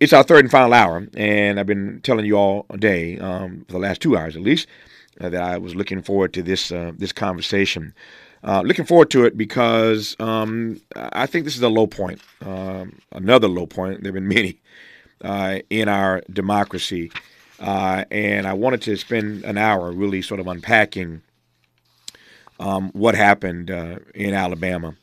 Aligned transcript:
it's 0.00 0.12
our 0.12 0.22
third 0.22 0.44
and 0.44 0.50
final 0.50 0.74
hour, 0.74 1.06
and 1.16 1.58
I've 1.58 1.66
been 1.66 2.00
telling 2.02 2.26
you 2.26 2.36
all 2.36 2.66
day, 2.78 3.18
um, 3.18 3.64
for 3.66 3.72
the 3.72 3.78
last 3.78 4.00
two 4.02 4.16
hours 4.16 4.36
at 4.36 4.42
least, 4.42 4.66
uh, 5.20 5.28
that 5.30 5.42
I 5.42 5.58
was 5.58 5.74
looking 5.74 6.02
forward 6.02 6.32
to 6.34 6.42
this 6.42 6.70
uh, 6.70 6.92
this 6.96 7.12
conversation. 7.12 7.94
Uh, 8.44 8.62
looking 8.62 8.84
forward 8.84 9.10
to 9.10 9.24
it 9.24 9.36
because 9.36 10.14
um, 10.20 10.80
I 10.94 11.26
think 11.26 11.44
this 11.44 11.56
is 11.56 11.62
a 11.62 11.68
low 11.68 11.86
point, 11.86 12.20
um, 12.44 12.98
another 13.12 13.48
low 13.48 13.66
point. 13.66 14.02
There 14.02 14.12
have 14.12 14.14
been 14.14 14.28
many 14.28 14.60
uh, 15.22 15.60
in 15.70 15.88
our 15.88 16.22
democracy, 16.30 17.10
uh, 17.58 18.04
and 18.10 18.46
I 18.46 18.52
wanted 18.52 18.82
to 18.82 18.96
spend 18.96 19.44
an 19.44 19.56
hour 19.56 19.90
really 19.90 20.20
sort 20.22 20.38
of 20.38 20.46
unpacking 20.46 21.22
um, 22.60 22.90
what 22.92 23.14
happened 23.14 23.70
uh, 23.70 23.98
in 24.14 24.34
Alabama. 24.34 24.94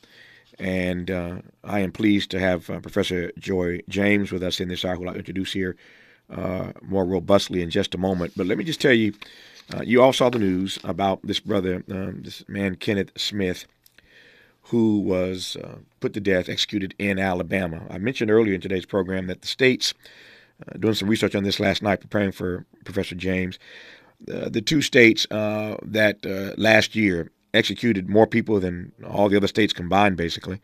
And 0.59 1.09
uh, 1.09 1.37
I 1.63 1.79
am 1.79 1.91
pleased 1.91 2.31
to 2.31 2.39
have 2.39 2.69
uh, 2.69 2.79
Professor 2.79 3.31
Joy 3.39 3.81
James 3.89 4.31
with 4.31 4.43
us 4.43 4.59
in 4.59 4.69
this 4.69 4.85
hour, 4.85 4.95
who 4.95 5.07
I'll 5.07 5.15
introduce 5.15 5.53
here 5.53 5.75
uh, 6.29 6.71
more 6.81 7.05
robustly 7.05 7.61
in 7.61 7.69
just 7.69 7.95
a 7.95 7.97
moment. 7.97 8.33
But 8.35 8.47
let 8.47 8.57
me 8.57 8.63
just 8.63 8.81
tell 8.81 8.93
you, 8.93 9.13
uh, 9.73 9.81
you 9.81 10.01
all 10.01 10.13
saw 10.13 10.29
the 10.29 10.39
news 10.39 10.79
about 10.83 11.21
this 11.23 11.39
brother, 11.39 11.83
um, 11.89 12.21
this 12.23 12.47
man 12.47 12.75
Kenneth 12.75 13.11
Smith, 13.17 13.65
who 14.67 14.99
was 14.99 15.57
uh, 15.57 15.77
put 15.99 16.13
to 16.13 16.19
death, 16.19 16.49
executed 16.49 16.93
in 16.97 17.19
Alabama. 17.19 17.85
I 17.89 17.97
mentioned 17.97 18.31
earlier 18.31 18.53
in 18.53 18.61
today's 18.61 18.85
program 18.85 19.27
that 19.27 19.41
the 19.41 19.47
states, 19.47 19.93
uh, 20.67 20.77
doing 20.77 20.93
some 20.93 21.09
research 21.09 21.35
on 21.35 21.43
this 21.43 21.59
last 21.59 21.81
night, 21.81 21.99
preparing 22.01 22.31
for 22.31 22.65
Professor 22.85 23.15
James, 23.15 23.59
the 24.25 24.61
two 24.61 24.81
states 24.81 25.27
that 25.29 26.53
last 26.57 26.95
year 26.95 27.29
executed 27.53 28.09
more 28.09 28.27
people 28.27 28.59
than 28.59 28.91
all 29.07 29.29
the 29.29 29.37
other 29.37 29.47
states 29.47 29.73
combined, 29.73 30.17
basically. 30.17 30.59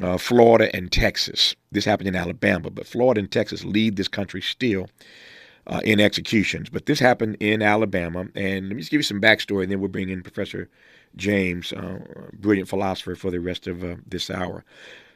Uh, 0.00 0.16
Florida 0.16 0.74
and 0.74 0.90
Texas. 0.90 1.54
This 1.72 1.84
happened 1.84 2.08
in 2.08 2.16
Alabama, 2.16 2.70
but 2.70 2.86
Florida 2.86 3.20
and 3.20 3.30
Texas 3.30 3.64
lead 3.64 3.96
this 3.96 4.08
country 4.08 4.40
still 4.40 4.88
uh, 5.66 5.80
in 5.84 6.00
executions. 6.00 6.70
But 6.70 6.86
this 6.86 6.98
happened 6.98 7.36
in 7.40 7.62
Alabama. 7.62 8.26
And 8.34 8.68
let 8.68 8.76
me 8.76 8.80
just 8.80 8.90
give 8.90 8.98
you 8.98 9.02
some 9.02 9.20
backstory, 9.20 9.64
and 9.64 9.72
then 9.72 9.80
we'll 9.80 9.88
bring 9.88 10.08
in 10.08 10.22
Professor 10.22 10.68
James, 11.16 11.72
uh, 11.72 11.98
brilliant 12.34 12.68
philosopher, 12.68 13.14
for 13.14 13.30
the 13.30 13.40
rest 13.40 13.66
of 13.66 13.82
uh, 13.84 13.96
this 14.06 14.30
hour. 14.30 14.64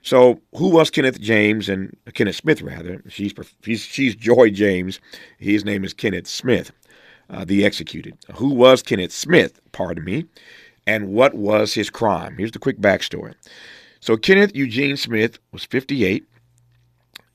So, 0.03 0.41
who 0.55 0.69
was 0.69 0.91
Kenneth 0.91 1.19
James 1.19 1.69
and 1.69 1.97
Kenneth 2.13 2.37
Smith, 2.37 2.61
rather? 2.61 3.03
She's, 3.09 3.33
she's 3.63 4.15
Joy 4.15 4.51
James. 4.51 5.01
His 5.39 5.65
name 5.65 5.83
is 5.83 5.95
Kenneth 5.95 6.27
Smith, 6.27 6.73
uh, 7.31 7.47
the 7.47 7.65
executed. 7.65 8.19
Who 8.35 8.51
was 8.51 8.83
Kenneth 8.83 9.13
Smith? 9.13 9.61
Pardon 9.73 10.05
me 10.05 10.27
and 10.87 11.09
what 11.09 11.35
was 11.35 11.75
his 11.75 11.91
crime. 11.91 12.37
Here's 12.39 12.53
the 12.53 12.59
quick 12.59 12.79
backstory. 12.79 13.35
So, 14.01 14.17
Kenneth 14.17 14.55
Eugene 14.55 14.97
Smith 14.97 15.39
was 15.53 15.65
58 15.65 16.25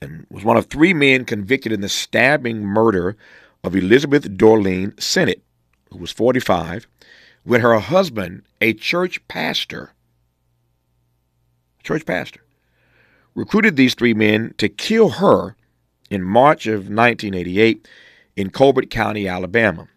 and 0.01 0.25
was 0.29 0.43
one 0.43 0.57
of 0.57 0.67
three 0.67 0.93
men 0.93 1.25
convicted 1.25 1.71
in 1.71 1.81
the 1.81 1.89
stabbing 1.89 2.63
murder 2.63 3.17
of 3.63 3.75
Elizabeth 3.75 4.37
Dorlene 4.37 4.99
Sennett, 5.01 5.43
who 5.91 5.97
was 5.97 6.11
45, 6.11 6.87
when 7.43 7.61
her 7.61 7.77
husband, 7.79 8.43
a 8.61 8.73
church 8.73 9.25
pastor, 9.27 9.91
church 11.83 12.05
pastor, 12.05 12.41
recruited 13.35 13.75
these 13.75 13.95
three 13.95 14.13
men 14.13 14.53
to 14.57 14.69
kill 14.69 15.09
her 15.09 15.55
in 16.09 16.23
March 16.23 16.67
of 16.67 16.89
1988 16.89 17.87
in 18.35 18.49
Colbert 18.49 18.89
County, 18.89 19.27
Alabama. 19.27 19.87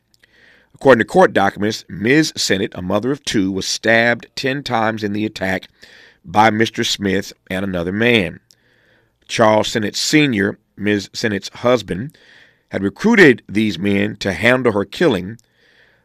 According 0.75 1.01
to 1.01 1.05
court 1.05 1.33
documents, 1.33 1.85
Ms. 1.89 2.33
Sennett, 2.37 2.73
a 2.75 2.83
mother 2.83 3.13
of 3.13 3.25
two, 3.25 3.53
was 3.53 3.67
stabbed 3.67 4.27
10 4.37 4.63
times 4.63 5.05
in 5.05 5.13
the 5.13 5.25
attack 5.25 5.69
by 6.25 6.51
Mr. 6.51 6.85
Smith 6.85 7.33
and 7.51 7.65
another 7.65 7.93
man. 7.93 8.41
Charles 9.29 9.69
Sennett 9.69 9.97
Sr., 9.97 10.59
Ms. 10.77 11.11
Sennett's 11.13 11.49
husband, 11.49 12.17
had 12.71 12.83
recruited 12.83 13.43
these 13.49 13.79
men 13.79 14.17
to 14.17 14.33
handle 14.33 14.73
her 14.73 14.85
killing, 14.85 15.39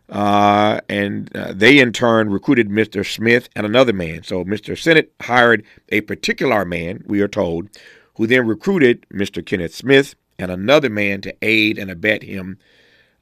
uh, 0.09 0.79
and 0.89 1.35
uh, 1.35 1.53
they 1.53 1.79
in 1.79 1.91
turn 1.91 2.29
recruited 2.29 2.69
Mr. 2.69 3.05
Smith 3.05 3.50
and 3.56 3.66
another 3.66 3.94
man. 3.94 4.23
So 4.23 4.44
Mr. 4.44 4.77
Sennett 4.77 5.13
hired 5.22 5.63
a 5.89 6.01
particular 6.01 6.66
man, 6.66 7.03
we 7.07 7.22
are 7.22 7.27
told, 7.27 7.69
who 8.16 8.27
then 8.27 8.47
recruited 8.47 9.06
Mr. 9.09 9.45
Kenneth 9.45 9.73
Smith 9.73 10.16
and 10.39 10.51
another 10.51 10.89
man 10.89 11.22
to 11.22 11.35
aid 11.41 11.77
and 11.77 11.89
abet 11.89 12.23
him 12.23 12.57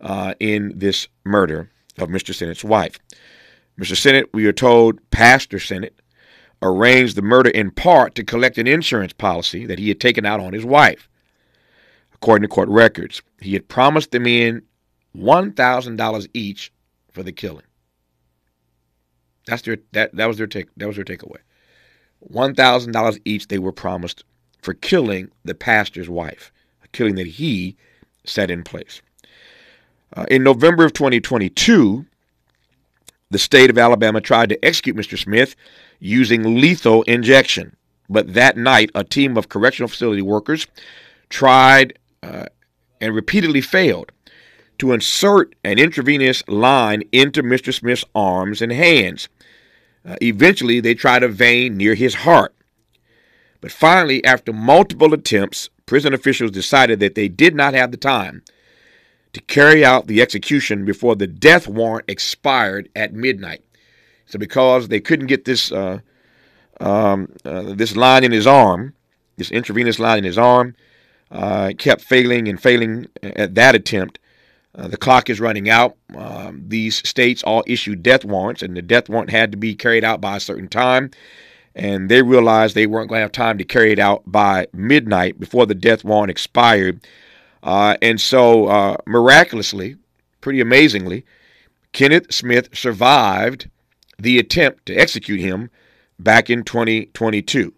uh, 0.01 0.33
in 0.39 0.73
this 0.77 1.07
murder 1.23 1.69
of 1.97 2.09
Mr. 2.09 2.33
Sennett's 2.33 2.63
wife. 2.63 2.97
Mr. 3.79 3.95
Sennett, 3.95 4.33
we 4.33 4.45
are 4.45 4.53
told, 4.53 4.99
Pastor 5.11 5.59
Sennett, 5.59 5.99
arranged 6.61 7.15
the 7.15 7.21
murder 7.21 7.49
in 7.49 7.71
part 7.71 8.15
to 8.15 8.23
collect 8.23 8.57
an 8.57 8.67
insurance 8.67 9.13
policy 9.13 9.65
that 9.65 9.79
he 9.79 9.89
had 9.89 9.99
taken 9.99 10.25
out 10.25 10.39
on 10.39 10.53
his 10.53 10.65
wife. 10.65 11.09
According 12.13 12.47
to 12.47 12.53
court 12.53 12.69
records, 12.69 13.21
he 13.41 13.53
had 13.53 13.67
promised 13.67 14.11
the 14.11 14.19
men 14.19 14.61
$1,000 15.15 16.27
each 16.33 16.71
for 17.11 17.23
the 17.23 17.31
killing. 17.31 17.65
That's 19.45 19.61
their 19.61 19.77
that 19.91 20.15
that 20.15 20.27
was 20.27 20.37
their 20.37 20.47
take 20.47 20.73
that 20.75 20.87
was 20.87 20.95
their 20.95 21.05
takeaway. 21.05 21.37
One 22.19 22.55
thousand 22.55 22.93
dollars 22.93 23.19
each 23.25 23.47
they 23.47 23.59
were 23.59 23.71
promised 23.71 24.23
for 24.61 24.73
killing 24.73 25.29
the 25.43 25.53
pastor's 25.53 26.09
wife, 26.09 26.51
a 26.83 26.87
killing 26.87 27.15
that 27.15 27.27
he 27.27 27.77
set 28.25 28.49
in 28.49 28.63
place. 28.63 29.01
Uh, 30.15 30.25
in 30.31 30.43
November 30.43 30.85
of 30.85 30.93
2022, 30.93 32.05
the 33.31 33.39
state 33.39 33.69
of 33.69 33.77
Alabama 33.77 34.21
tried 34.21 34.49
to 34.49 34.65
execute 34.65 34.95
Mr. 34.95 35.17
Smith 35.17 35.55
using 35.99 36.61
lethal 36.61 37.03
injection. 37.03 37.75
But 38.09 38.33
that 38.33 38.55
night, 38.55 38.91
a 38.95 39.03
team 39.03 39.35
of 39.37 39.49
correctional 39.49 39.89
facility 39.89 40.21
workers 40.21 40.67
tried 41.29 41.97
uh, 42.23 42.45
and 43.01 43.13
repeatedly 43.13 43.61
failed 43.61 44.11
to 44.77 44.93
insert 44.93 45.55
an 45.63 45.79
intravenous 45.79 46.43
line 46.47 47.03
into 47.11 47.41
Mr. 47.41 47.73
Smith's 47.73 48.05
arms 48.13 48.61
and 48.61 48.71
hands. 48.71 49.27
Uh, 50.07 50.15
eventually, 50.21 50.79
they 50.79 50.93
tried 50.93 51.23
a 51.23 51.27
vein 51.27 51.77
near 51.77 51.95
his 51.95 52.15
heart. 52.15 52.53
But 53.59 53.71
finally, 53.71 54.23
after 54.23 54.53
multiple 54.53 55.13
attempts, 55.13 55.69
prison 55.85 56.13
officials 56.13 56.51
decided 56.51 56.99
that 56.99 57.15
they 57.15 57.27
did 57.27 57.55
not 57.55 57.73
have 57.73 57.91
the 57.91 57.97
time 57.97 58.43
to 59.35 59.41
carry 59.41 59.83
out 59.83 60.07
the 60.07 60.21
execution 60.21 60.85
before 60.85 61.13
the 61.13 61.27
death 61.27 61.67
warrant 61.67 62.09
expired 62.09 62.87
at 62.95 63.11
midnight. 63.13 63.61
So, 64.27 64.39
because 64.39 64.87
they 64.87 65.01
couldn't 65.01 65.27
get 65.27 65.43
this 65.43 65.73
uh, 65.73 65.99
um, 66.79 67.33
uh, 67.43 67.73
this 67.75 67.97
line 67.97 68.23
in 68.23 68.31
his 68.31 68.47
arm, 68.47 68.93
this 69.35 69.51
intravenous 69.51 69.99
line 69.99 70.19
in 70.19 70.23
his 70.23 70.37
arm, 70.37 70.73
uh, 71.31 71.73
kept 71.77 72.01
failing 72.01 72.47
and 72.47 72.61
failing 72.61 73.07
at 73.21 73.55
that 73.55 73.75
attempt. 73.75 74.19
Uh, 74.73 74.87
the 74.87 74.95
clock 74.95 75.29
is 75.29 75.41
running 75.41 75.69
out. 75.69 75.97
Um, 76.15 76.63
these 76.65 77.05
states 77.07 77.43
all 77.43 77.63
issued 77.67 78.01
death 78.01 78.23
warrants, 78.23 78.61
and 78.61 78.75
the 78.75 78.81
death 78.81 79.09
warrant 79.09 79.31
had 79.31 79.51
to 79.51 79.57
be 79.57 79.75
carried 79.75 80.05
out 80.05 80.21
by 80.21 80.37
a 80.37 80.39
certain 80.39 80.69
time. 80.69 81.11
And 81.75 82.07
they 82.07 82.21
realized 82.21 82.73
they 82.73 82.87
weren't 82.87 83.09
going 83.09 83.19
to 83.19 83.23
have 83.23 83.33
time 83.33 83.57
to 83.57 83.65
carry 83.65 83.91
it 83.91 83.99
out 83.99 84.23
by 84.25 84.67
midnight 84.71 85.41
before 85.41 85.65
the 85.65 85.75
death 85.75 86.05
warrant 86.05 86.31
expired. 86.31 87.05
Uh, 87.65 87.97
and 87.99 88.21
so, 88.21 88.67
uh, 88.67 88.95
miraculously, 89.07 89.97
pretty 90.39 90.61
amazingly, 90.61 91.25
Kenneth 91.93 92.31
Smith 92.31 92.69
survived 92.77 93.69
the 94.19 94.37
attempt 94.37 94.85
to 94.85 94.93
execute 94.95 95.39
him 95.39 95.71
back 96.19 96.51
in 96.51 96.63
2022. 96.63 97.73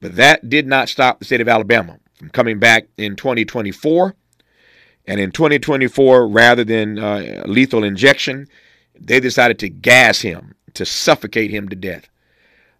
But 0.00 0.16
that 0.16 0.50
did 0.50 0.66
not 0.66 0.90
stop 0.90 1.18
the 1.18 1.24
state 1.24 1.40
of 1.40 1.48
Alabama 1.48 1.98
from 2.16 2.28
coming 2.28 2.58
back 2.58 2.88
in 2.98 3.16
2024. 3.16 4.14
And 5.06 5.18
in 5.18 5.32
2024, 5.32 6.28
rather 6.28 6.62
than 6.62 6.98
uh, 6.98 7.44
lethal 7.46 7.84
injection, 7.84 8.46
they 8.94 9.20
decided 9.20 9.58
to 9.60 9.70
gas 9.70 10.20
him, 10.20 10.54
to 10.74 10.84
suffocate 10.84 11.50
him 11.50 11.70
to 11.70 11.76
death. 11.76 12.10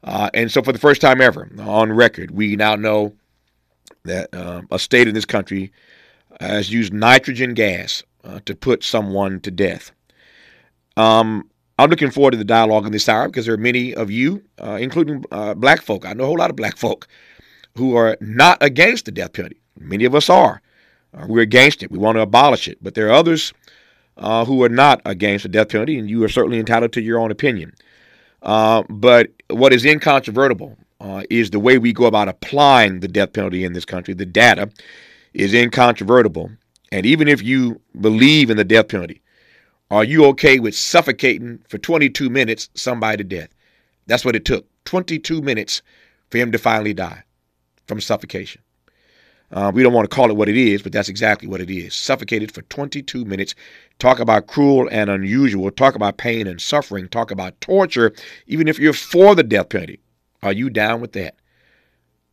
Uh, 0.05 0.29
and 0.35 0.53
so, 0.53 0.63
for 0.63 0.73
the 0.73 0.79
first 0.79 1.01
time 1.01 1.23
ever 1.23 1.51
on 1.59 1.91
record, 1.91 2.31
we 2.31 2.55
now 2.55 2.77
know 2.77 3.15
that 4.05 4.33
uh, 4.35 4.61
a 4.71 4.79
state 4.79 5.09
in 5.09 5.15
this 5.15 5.25
country 5.25 5.73
has 6.41 6.73
used 6.73 6.93
nitrogen 6.93 7.55
gas 7.55 8.03
uh, 8.25 8.41
to 8.45 8.55
put 8.55 8.85
someone 8.85 9.41
to 9.41 9.51
death. 9.51 9.93
Um, 10.97 11.49
I'm 11.79 11.91
looking 11.91 12.11
forward 12.11 12.33
to 12.33 12.37
the 12.37 12.45
dialogue 12.45 12.87
in 12.87 12.93
this 12.93 13.09
hour 13.09 13.29
because 13.29 13.47
there 13.47 13.55
are 13.55 13.59
many 13.59 13.95
of 13.95 14.11
you, 14.11 14.43
uh, 14.61 14.79
including 14.81 15.25
uh, 15.31 15.55
black 15.55 15.81
folk. 15.81 16.05
I 16.05 16.13
know 16.13 16.25
a 16.25 16.27
whole 16.27 16.39
lot 16.39 16.51
of 16.51 16.57
black 16.57 16.77
folk 16.77 17.07
who 17.77 17.95
are 17.97 18.17
not 18.21 18.59
against 18.61 19.05
the 19.05 19.13
death 19.13 19.33
penalty. 19.33 19.61
Many 19.79 20.05
of 20.05 20.15
us 20.15 20.29
are. 20.29 20.61
Uh, 21.15 21.27
we're 21.29 21.43
against 21.43 21.83
it. 21.83 21.91
We 21.93 21.99
want 21.99 22.17
to 22.17 22.23
abolish 22.23 22.67
it. 22.67 22.79
But 22.83 22.95
there 22.95 23.09
are 23.09 23.13
others 23.13 23.53
uh, 24.17 24.45
who 24.45 24.63
are 24.65 24.69
not 24.69 25.01
against 25.05 25.45
the 25.45 25.49
death 25.49 25.69
penalty, 25.69 25.99
and 25.99 26.11
you 26.11 26.23
are 26.25 26.29
certainly 26.29 26.59
entitled 26.59 26.93
to 26.95 27.01
your 27.01 27.21
own 27.21 27.31
opinion. 27.31 27.73
Uh, 28.43 28.83
but 28.89 29.31
what 29.49 29.73
is 29.73 29.85
incontrovertible 29.85 30.77
is 31.31 31.51
the 31.51 31.61
way 31.61 31.79
we 31.79 31.93
go 31.93 32.07
about 32.07 32.29
applying 32.29 33.01
the 33.01 33.09
death 33.09 33.33
penalty 33.33 33.65
in 33.65 33.73
this 33.73 33.85
country, 33.85 34.15
the 34.15 34.27
data 34.27 34.69
is 35.35 35.55
incontrovertible. 35.55 36.51
And 36.91 37.05
even 37.05 37.29
if 37.29 37.43
you 37.43 37.81
believe 38.01 38.51
in 38.51 38.57
the 38.57 38.65
death 38.65 38.89
penalty, 38.89 39.21
are 39.91 40.05
you 40.05 40.25
okay 40.27 40.59
with 40.59 40.75
suffocating 40.75 41.61
for 41.69 41.79
22 41.79 42.29
minutes 42.29 42.69
somebody 42.75 43.19
to 43.19 43.25
death? 43.25 43.49
That's 44.07 44.25
what 44.25 44.37
it 44.37 44.45
took 44.45 44.67
22 44.85 45.43
minutes 45.43 45.83
for 46.31 46.39
him 46.39 46.53
to 46.53 46.59
finally 46.59 46.95
die 46.95 47.25
from 47.87 48.01
suffocation. 48.01 48.63
Uh, 49.51 49.73
we 49.75 49.83
don't 49.83 49.95
want 49.95 50.09
to 50.09 50.15
call 50.15 50.31
it 50.31 50.37
what 50.37 50.49
it 50.49 50.59
is, 50.59 50.83
but 50.83 50.93
that's 50.93 51.09
exactly 51.09 51.49
what 51.49 51.61
it 51.61 51.71
is. 51.71 51.95
Suffocated 51.95 52.53
for 52.53 52.63
22 52.63 53.25
minutes. 53.25 53.55
Talk 53.99 54.19
about 54.19 54.47
cruel 54.47 54.89
and 54.93 55.09
unusual. 55.09 55.71
Talk 55.71 55.95
about 55.95 56.19
pain 56.19 56.47
and 56.47 56.61
suffering. 56.61 57.09
Talk 57.09 57.31
about 57.31 57.59
torture, 57.63 58.13
even 58.47 58.69
if 58.69 58.79
you're 58.79 58.93
for 58.93 59.35
the 59.35 59.43
death 59.43 59.71
penalty. 59.71 60.01
Are 60.43 60.53
you 60.53 60.69
down 60.69 61.01
with 61.01 61.13
that? 61.13 61.35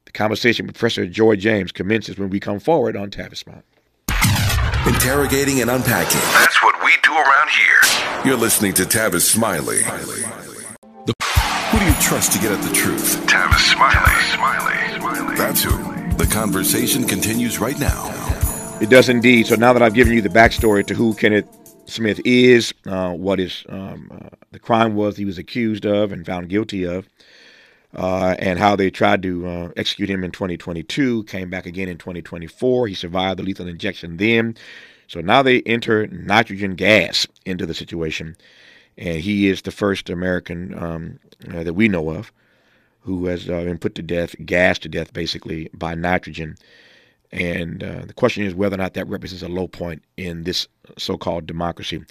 The 0.05 0.11
conversation 0.11 0.67
with 0.67 0.77
Professor 0.77 1.07
Joy 1.07 1.35
James 1.35 1.71
commences 1.71 2.17
when 2.17 2.29
we 2.29 2.39
come 2.39 2.59
forward 2.59 2.95
on 2.95 3.09
Tavis 3.09 3.37
Smiley. 3.37 3.63
Interrogating 4.87 5.61
and 5.61 5.69
unpacking. 5.69 6.21
That's 6.33 6.61
what 6.61 6.75
we 6.83 6.91
do 7.03 7.11
around 7.11 7.49
here. 7.49 8.23
You're 8.23 8.37
listening 8.37 8.73
to 8.73 8.83
Tavis 8.83 9.21
Smiley. 9.21 9.79
The, 9.79 11.13
who 11.71 11.79
do 11.79 11.85
you 11.85 11.93
trust 12.01 12.31
to 12.33 12.39
get 12.39 12.51
at 12.51 12.61
the 12.61 12.73
truth? 12.73 13.25
Tavis 13.25 13.73
Smiley. 13.73 14.21
Smiley. 14.33 14.99
Smiley. 14.99 15.35
That's 15.35 15.63
who. 15.63 15.95
The 16.17 16.27
conversation 16.27 17.05
continues 17.05 17.59
right 17.59 17.77
now. 17.79 18.11
It 18.79 18.89
does 18.89 19.09
indeed. 19.09 19.47
So 19.47 19.55
now 19.55 19.73
that 19.73 19.81
I've 19.81 19.95
given 19.95 20.13
you 20.13 20.21
the 20.21 20.29
backstory 20.29 20.85
to 20.85 20.93
who 20.93 21.13
Kenneth 21.15 21.47
Smith 21.87 22.21
is, 22.23 22.73
uh, 22.85 23.11
what 23.13 23.39
his 23.39 23.65
um, 23.69 24.09
uh, 24.11 24.29
the 24.51 24.59
crime 24.59 24.95
was 24.95 25.17
he 25.17 25.25
was 25.25 25.37
accused 25.37 25.85
of 25.85 26.11
and 26.11 26.25
found 26.25 26.49
guilty 26.49 26.83
of, 26.85 27.07
uh, 27.95 28.35
and 28.39 28.59
how 28.59 28.75
they 28.75 28.89
tried 28.89 29.23
to 29.23 29.47
uh, 29.47 29.69
execute 29.77 30.09
him 30.09 30.23
in 30.23 30.31
2022, 30.31 31.23
came 31.23 31.49
back 31.49 31.65
again 31.65 31.87
in 31.87 31.97
2024. 31.97 32.87
He 32.87 32.93
survived 32.93 33.39
the 33.39 33.43
lethal 33.43 33.67
injection 33.67 34.17
then. 34.17 34.55
So 35.07 35.21
now 35.21 35.41
they 35.41 35.61
enter 35.61 36.07
nitrogen 36.07 36.75
gas 36.75 37.27
into 37.45 37.65
the 37.65 37.73
situation, 37.73 38.35
and 38.97 39.19
he 39.19 39.47
is 39.47 39.61
the 39.61 39.71
first 39.71 40.09
American 40.09 40.77
um, 40.77 41.19
uh, 41.53 41.63
that 41.63 41.73
we 41.73 41.87
know 41.87 42.09
of 42.09 42.31
who 43.01 43.27
has 43.27 43.47
uh, 43.47 43.63
been 43.63 43.77
put 43.77 43.93
to 43.95 44.01
death, 44.01 44.35
gassed 44.45 44.81
to 44.81 44.89
death 44.89 45.13
basically 45.13 45.69
by 45.73 45.93
nitrogen. 45.93 46.57
And 47.31 47.83
uh, 47.83 48.05
the 48.05 48.13
question 48.13 48.43
is 48.43 48.55
whether 48.55 48.75
or 48.75 48.77
not 48.77 48.95
that 48.95 49.07
represents 49.07 49.43
a 49.43 49.47
low 49.47 49.67
point 49.67 50.03
in 50.17 50.43
this 50.43 50.67
so 50.97 51.17
called 51.17 51.45
democracy. 51.45 52.03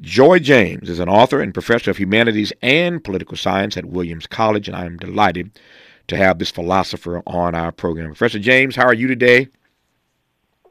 Joy 0.00 0.38
James 0.38 0.88
is 0.88 0.98
an 0.98 1.08
author 1.08 1.40
and 1.40 1.52
professor 1.54 1.90
of 1.90 1.96
humanities 1.96 2.52
and 2.62 3.02
political 3.02 3.36
science 3.36 3.76
at 3.76 3.84
Williams 3.84 4.26
College, 4.26 4.68
and 4.68 4.76
I 4.76 4.86
am 4.86 4.96
delighted 4.96 5.50
to 6.08 6.16
have 6.16 6.38
this 6.38 6.50
philosopher 6.50 7.22
on 7.26 7.54
our 7.54 7.72
program. 7.72 8.06
Professor 8.08 8.38
James, 8.38 8.74
how 8.74 8.86
are 8.86 8.94
you 8.94 9.06
today? 9.06 9.48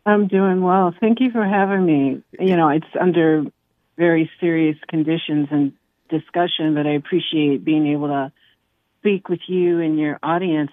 I'm 0.06 0.28
doing 0.28 0.62
well. 0.62 0.94
Thank 1.00 1.20
you 1.20 1.32
for 1.32 1.46
having 1.46 1.86
me. 1.86 2.24
You 2.40 2.58
know, 2.58 2.70
it's 2.70 2.88
under 3.00 3.46
very 3.98 4.30
serious 4.40 4.78
conditions 4.88 5.48
and 5.52 5.74
discussion, 6.10 6.74
but 6.74 6.88
I 6.88 6.92
appreciate 6.92 7.64
being 7.64 7.88
able 7.88 8.08
to 8.08 8.32
speak 9.00 9.30
with 9.30 9.42
you 9.48 9.80
and 9.80 10.00
your 10.00 10.20
audience, 10.22 10.72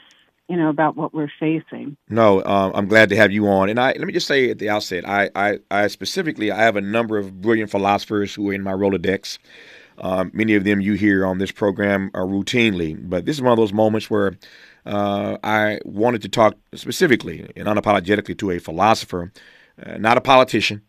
you 0.48 0.56
know, 0.56 0.70
about 0.70 0.96
what 0.96 1.12
we're 1.12 1.30
facing. 1.38 1.96
No, 2.08 2.42
um, 2.44 2.72
I'm 2.74 2.88
glad 2.88 3.10
to 3.10 3.16
have 3.16 3.30
you 3.30 3.48
on. 3.48 3.68
And 3.68 3.78
I 3.78 3.92
let 3.92 4.06
me 4.06 4.12
just 4.12 4.26
say 4.26 4.50
at 4.50 4.58
the 4.58 4.70
outset, 4.70 5.06
I, 5.06 5.30
I, 5.34 5.58
I 5.70 5.86
specifically 5.88 6.50
I 6.50 6.62
have 6.62 6.76
a 6.76 6.80
number 6.80 7.18
of 7.18 7.40
brilliant 7.40 7.70
philosophers 7.70 8.34
who 8.34 8.50
are 8.50 8.54
in 8.54 8.62
my 8.62 8.72
Rolodex. 8.72 9.38
Um, 9.98 10.30
many 10.32 10.54
of 10.54 10.64
them 10.64 10.80
you 10.80 10.94
hear 10.94 11.26
on 11.26 11.38
this 11.38 11.50
program 11.50 12.10
are 12.14 12.24
routinely, 12.24 12.96
but 12.98 13.26
this 13.26 13.36
is 13.36 13.42
one 13.42 13.52
of 13.52 13.58
those 13.58 13.72
moments 13.72 14.08
where 14.08 14.38
uh, 14.86 15.36
I 15.42 15.80
wanted 15.84 16.22
to 16.22 16.28
talk 16.28 16.56
specifically 16.74 17.50
and 17.56 17.66
unapologetically 17.66 18.38
to 18.38 18.52
a 18.52 18.58
philosopher, 18.58 19.32
uh, 19.84 19.98
not 19.98 20.16
a 20.16 20.20
politician, 20.20 20.82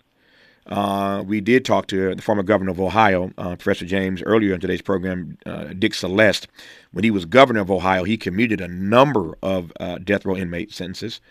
uh, 0.70 1.24
we 1.26 1.42
did 1.42 1.66
talk 1.66 1.88
to 1.88 2.14
the 2.14 2.22
former 2.22 2.44
governor 2.44 2.72
of 2.72 2.80
Ohio, 2.80 3.32
uh, 3.38 3.56
Professor 3.56 3.86
James, 3.86 4.22
earlier 4.22 4.54
in 4.54 4.60
today's 4.60 4.84
program, 4.84 5.38
uh, 5.46 5.66
Dick 5.78 5.96
Celeste. 5.96 6.48
When 6.92 7.04
he 7.04 7.12
was 7.12 7.26
governor 7.26 7.62
of 7.62 7.72
Ohio, 7.72 8.04
he 8.04 8.18
commuted 8.18 8.62
a 8.62 8.68
number 8.68 9.36
of 9.42 9.74
uh, 9.80 9.98
death 9.98 10.26
row 10.26 10.38
inmate 10.38 10.72
sentences. 10.72 11.22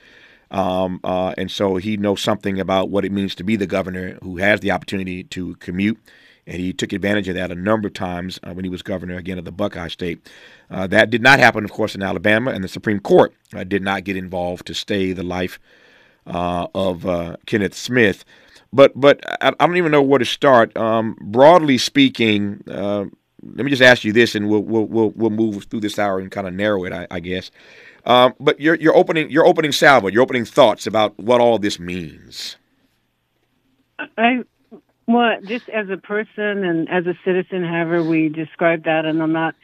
Um, 0.50 0.98
uh, 1.04 1.34
and 1.38 1.50
so 1.50 1.76
he 1.76 1.96
knows 1.96 2.20
something 2.20 2.58
about 2.58 2.90
what 2.90 3.04
it 3.04 3.12
means 3.12 3.34
to 3.36 3.44
be 3.44 3.54
the 3.54 3.66
governor 3.66 4.18
who 4.22 4.38
has 4.38 4.60
the 4.60 4.72
opportunity 4.72 5.22
to 5.24 5.54
commute. 5.56 5.98
And 6.46 6.56
he 6.56 6.72
took 6.72 6.92
advantage 6.92 7.28
of 7.28 7.34
that 7.36 7.52
a 7.52 7.54
number 7.54 7.88
of 7.88 7.94
times 7.94 8.40
when 8.42 8.64
he 8.64 8.70
was 8.70 8.82
governor, 8.82 9.16
again, 9.16 9.38
of 9.38 9.44
the 9.44 9.52
Buckeye 9.52 9.88
State. 9.88 10.26
that 10.70 11.10
did 11.10 11.22
not 11.22 11.38
happen, 11.38 11.62
of 11.62 11.70
course, 11.70 11.94
in 11.94 12.02
Alabama, 12.02 12.50
and 12.52 12.64
the 12.64 12.68
Supreme 12.68 13.00
Court 13.00 13.34
did 13.68 13.82
not 13.82 14.04
get 14.04 14.16
involved 14.16 14.66
to 14.66 14.74
stay 14.74 15.12
the 15.12 15.22
life 15.22 15.60
of 16.24 17.36
Kenneth 17.44 17.74
Smith. 17.74 18.24
But 18.72 18.92
but 18.94 19.20
I, 19.42 19.50
don't 19.50 19.76
even 19.76 19.92
know 19.92 20.02
where 20.02 20.18
to 20.18 20.24
start. 20.24 20.76
Um, 20.76 21.16
broadly 21.20 21.78
speaking, 21.78 22.62
uh, 22.70 23.06
let 23.42 23.64
me 23.64 23.70
just 23.70 23.82
ask 23.82 24.04
you 24.04 24.12
this, 24.12 24.34
and 24.34 24.48
we'll 24.48 24.62
we'll 24.62 24.84
we'll, 24.84 25.10
we'll 25.10 25.30
move 25.30 25.64
through 25.64 25.80
this 25.80 25.98
hour 25.98 26.18
and 26.18 26.30
kind 26.30 26.46
of 26.46 26.54
narrow 26.54 26.84
it, 26.84 26.92
I, 26.92 27.06
I 27.10 27.20
guess. 27.20 27.50
Um, 28.04 28.34
but 28.38 28.60
your 28.60 28.74
your 28.74 28.94
opening 28.94 29.30
your 29.30 29.46
opening 29.46 29.72
salvo, 29.72 30.08
your 30.08 30.22
opening 30.22 30.44
thoughts 30.44 30.86
about 30.86 31.18
what 31.18 31.40
all 31.40 31.58
this 31.58 31.78
means. 31.78 32.56
I 34.16 34.44
well, 35.08 35.40
just 35.42 35.70
as 35.70 35.88
a 35.88 35.96
person 35.96 36.64
and 36.64 36.88
as 36.90 37.06
a 37.06 37.14
citizen, 37.24 37.64
however 37.64 38.04
we 38.04 38.28
describe 38.28 38.84
that, 38.84 39.06
and 39.06 39.22
I'm 39.22 39.32
not, 39.32 39.54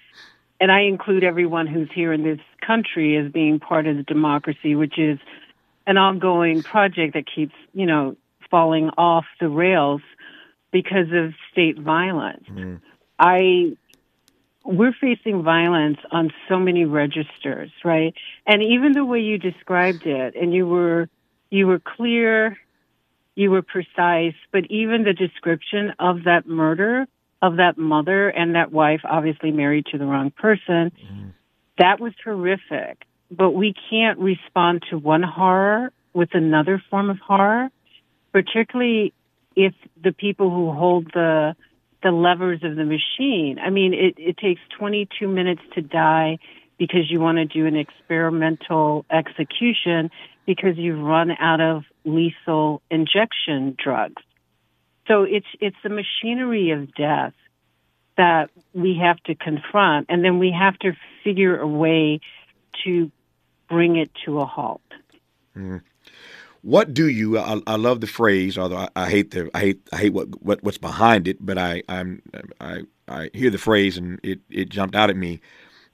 and 0.58 0.72
I 0.72 0.80
include 0.82 1.22
everyone 1.22 1.66
who's 1.66 1.90
here 1.94 2.14
in 2.14 2.22
this 2.24 2.40
country 2.66 3.18
as 3.18 3.30
being 3.30 3.60
part 3.60 3.86
of 3.86 3.98
the 3.98 4.04
democracy, 4.04 4.74
which 4.74 4.98
is 4.98 5.18
an 5.86 5.98
ongoing 5.98 6.62
project 6.62 7.12
that 7.12 7.24
keeps, 7.26 7.52
you 7.74 7.84
know, 7.84 8.16
falling 8.50 8.90
off 8.96 9.24
the 9.40 9.48
rails 9.48 10.00
because 10.72 11.08
of 11.12 11.34
state 11.52 11.78
violence. 11.78 12.44
Mm. 12.50 12.80
I 13.18 13.76
we're 14.64 14.94
facing 14.98 15.42
violence 15.42 15.98
on 16.10 16.32
so 16.48 16.58
many 16.58 16.86
registers, 16.86 17.70
right? 17.84 18.14
And 18.46 18.62
even 18.62 18.92
the 18.92 19.04
way 19.04 19.20
you 19.20 19.36
described 19.36 20.06
it, 20.06 20.34
and 20.34 20.52
you 20.54 20.66
were 20.66 21.08
you 21.50 21.66
were 21.66 21.80
clear, 21.80 22.58
you 23.34 23.50
were 23.50 23.62
precise, 23.62 24.34
but 24.52 24.64
even 24.70 25.04
the 25.04 25.12
description 25.12 25.92
of 25.98 26.24
that 26.24 26.46
murder 26.46 27.06
of 27.44 27.56
that 27.56 27.76
mother 27.76 28.30
and 28.30 28.54
that 28.54 28.72
wife, 28.72 29.02
obviously 29.04 29.50
married 29.50 29.84
to 29.84 29.98
the 29.98 30.06
wrong 30.06 30.30
person, 30.30 30.90
mm. 30.90 31.32
that 31.78 32.00
was 32.00 32.14
horrific. 32.24 33.04
But 33.30 33.50
we 33.50 33.74
can't 33.90 34.18
respond 34.18 34.82
to 34.88 34.96
one 34.96 35.22
horror 35.22 35.92
with 36.14 36.30
another 36.32 36.82
form 36.88 37.10
of 37.10 37.18
horror 37.18 37.68
particularly 38.34 39.14
if 39.54 39.72
the 40.02 40.12
people 40.12 40.50
who 40.50 40.72
hold 40.72 41.06
the 41.14 41.54
the 42.02 42.10
levers 42.10 42.62
of 42.62 42.76
the 42.76 42.84
machine. 42.84 43.58
I 43.58 43.70
mean, 43.70 43.94
it, 43.94 44.16
it 44.18 44.36
takes 44.36 44.60
22 44.78 45.26
minutes 45.26 45.62
to 45.74 45.80
die 45.80 46.36
because 46.76 47.10
you 47.10 47.18
want 47.18 47.38
to 47.38 47.46
do 47.46 47.64
an 47.66 47.76
experimental 47.76 49.06
execution 49.10 50.10
because 50.44 50.76
you've 50.76 51.00
run 51.00 51.30
out 51.30 51.62
of 51.62 51.84
lethal 52.04 52.82
injection 52.90 53.74
drugs. 53.82 54.22
So 55.08 55.22
it's 55.22 55.46
it's 55.60 55.76
the 55.82 55.88
machinery 55.88 56.72
of 56.72 56.94
death 56.94 57.32
that 58.18 58.50
we 58.74 58.98
have 59.02 59.16
to 59.24 59.34
confront, 59.34 60.06
and 60.10 60.22
then 60.22 60.38
we 60.38 60.50
have 60.50 60.78
to 60.80 60.92
figure 61.22 61.58
a 61.58 61.66
way 61.66 62.20
to 62.84 63.10
bring 63.68 63.96
it 63.96 64.10
to 64.26 64.40
a 64.40 64.44
halt. 64.44 64.82
Mm. 65.56 65.80
What 66.64 66.94
do 66.94 67.08
you? 67.08 67.38
I, 67.38 67.60
I 67.66 67.76
love 67.76 68.00
the 68.00 68.06
phrase, 68.06 68.56
although 68.56 68.78
I, 68.78 68.88
I, 68.96 69.10
hate 69.10 69.32
the 69.32 69.50
I 69.52 69.60
hate 69.60 69.88
I 69.92 69.98
hate 69.98 70.14
what, 70.14 70.42
what 70.42 70.62
what's 70.62 70.78
behind 70.78 71.28
it. 71.28 71.36
But 71.38 71.58
I 71.58 71.82
I'm 71.90 72.22
I 72.58 72.84
I 73.06 73.28
hear 73.34 73.50
the 73.50 73.58
phrase 73.58 73.98
and 73.98 74.18
it 74.22 74.40
it 74.48 74.70
jumped 74.70 74.96
out 74.96 75.10
at 75.10 75.16
me 75.16 75.42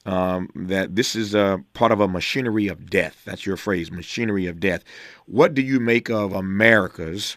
um, 0.06 0.48
that 0.54 0.94
this 0.94 1.16
is 1.16 1.34
a 1.34 1.62
part 1.74 1.90
of 1.90 1.98
a 1.98 2.06
machinery 2.06 2.68
of 2.68 2.88
death. 2.88 3.20
That's 3.24 3.44
your 3.44 3.56
phrase, 3.56 3.90
machinery 3.90 4.46
of 4.46 4.60
death. 4.60 4.84
What 5.26 5.54
do 5.54 5.62
you 5.62 5.80
make 5.80 6.08
of 6.08 6.32
America's 6.32 7.36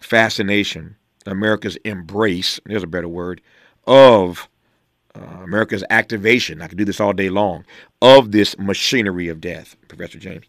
fascination, 0.00 0.96
America's 1.26 1.76
embrace? 1.84 2.58
There's 2.66 2.82
a 2.82 2.88
better 2.88 3.08
word 3.08 3.40
of 3.86 4.48
uh, 5.14 5.42
America's 5.44 5.84
activation. 5.90 6.60
I 6.60 6.66
could 6.66 6.78
do 6.78 6.84
this 6.84 7.00
all 7.00 7.12
day 7.12 7.30
long 7.30 7.64
of 8.02 8.32
this 8.32 8.58
machinery 8.58 9.28
of 9.28 9.40
death, 9.40 9.76
Professor 9.86 10.18
James. 10.18 10.46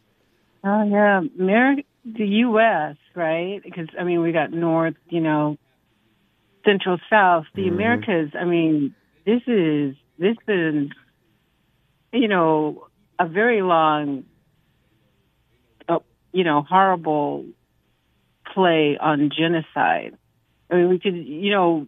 Oh 0.63 0.83
yeah, 0.83 1.21
America, 1.39 1.83
the 2.05 2.25
U.S. 2.25 2.95
right? 3.15 3.61
Because 3.63 3.87
I 3.99 4.03
mean, 4.03 4.21
we 4.21 4.31
got 4.31 4.51
North, 4.51 4.95
you 5.09 5.21
know, 5.21 5.57
Central, 6.65 6.97
South. 7.09 7.45
The 7.55 7.63
mm-hmm. 7.63 7.73
Americas. 7.73 8.31
I 8.39 8.45
mean, 8.45 8.95
this 9.25 9.41
is 9.47 9.95
this 10.17 10.35
is, 10.47 10.89
you 12.11 12.27
know, 12.27 12.87
a 13.17 13.27
very 13.27 13.61
long, 13.61 14.25
uh, 15.87 15.99
you 16.31 16.43
know, 16.43 16.61
horrible 16.61 17.45
play 18.53 18.97
on 18.99 19.29
genocide. 19.35 20.17
I 20.69 20.75
mean, 20.75 20.89
we 20.89 20.99
could, 20.99 21.15
you 21.15 21.51
know, 21.51 21.87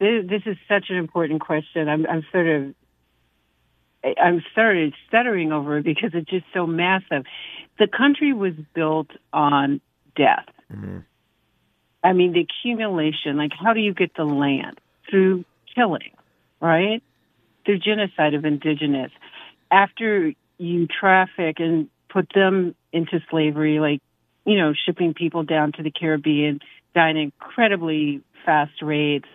this, 0.00 0.24
this 0.28 0.42
is 0.46 0.56
such 0.68 0.86
an 0.90 0.96
important 0.96 1.40
question. 1.40 1.88
I'm, 1.88 2.06
I'm 2.06 2.24
sort 2.32 2.46
of 2.46 2.74
I'm 4.20 4.42
started 4.52 4.94
stuttering 5.08 5.52
over 5.52 5.78
it 5.78 5.84
because 5.84 6.10
it's 6.14 6.28
just 6.28 6.46
so 6.52 6.66
massive. 6.66 7.24
The 7.78 7.86
country 7.86 8.32
was 8.32 8.52
built 8.74 9.08
on 9.32 9.80
death. 10.16 10.46
Mm-hmm. 10.72 10.98
I 12.02 12.12
mean, 12.12 12.32
the 12.32 12.40
accumulation, 12.40 13.36
like 13.36 13.52
how 13.58 13.72
do 13.72 13.80
you 13.80 13.94
get 13.94 14.14
the 14.14 14.24
land? 14.24 14.78
Through 15.10 15.44
killing, 15.74 16.12
right? 16.60 17.02
Through 17.64 17.78
genocide 17.78 18.34
of 18.34 18.44
indigenous. 18.44 19.10
After 19.70 20.32
you 20.58 20.86
traffic 20.86 21.56
and 21.58 21.88
put 22.08 22.28
them 22.34 22.74
into 22.92 23.20
slavery, 23.30 23.80
like, 23.80 24.00
you 24.44 24.58
know, 24.58 24.72
shipping 24.86 25.14
people 25.14 25.42
down 25.42 25.72
to 25.72 25.82
the 25.82 25.90
Caribbean, 25.90 26.60
dying 26.94 27.16
incredibly 27.16 28.22
fast 28.44 28.82
rates. 28.82 29.28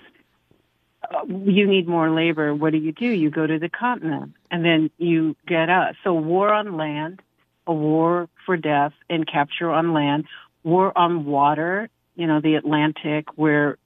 Uh, 1.09 1.25
you 1.27 1.67
need 1.67 1.87
more 1.87 2.09
labor. 2.11 2.53
What 2.53 2.71
do 2.71 2.77
you 2.77 2.91
do? 2.91 3.05
You 3.05 3.29
go 3.31 3.47
to 3.47 3.57
the 3.57 3.69
continent 3.69 4.33
and 4.51 4.63
then 4.63 4.91
you 4.97 5.35
get 5.47 5.69
us. 5.69 5.95
So 6.03 6.13
war 6.13 6.53
on 6.53 6.77
land, 6.77 7.21
a 7.65 7.73
war 7.73 8.29
for 8.45 8.57
death 8.57 8.93
and 9.09 9.27
capture 9.27 9.71
on 9.71 9.93
land, 9.93 10.25
war 10.63 10.95
on 10.97 11.25
water, 11.25 11.89
you 12.15 12.27
know, 12.27 12.41
the 12.41 12.55
Atlantic 12.55 13.25
where 13.35 13.77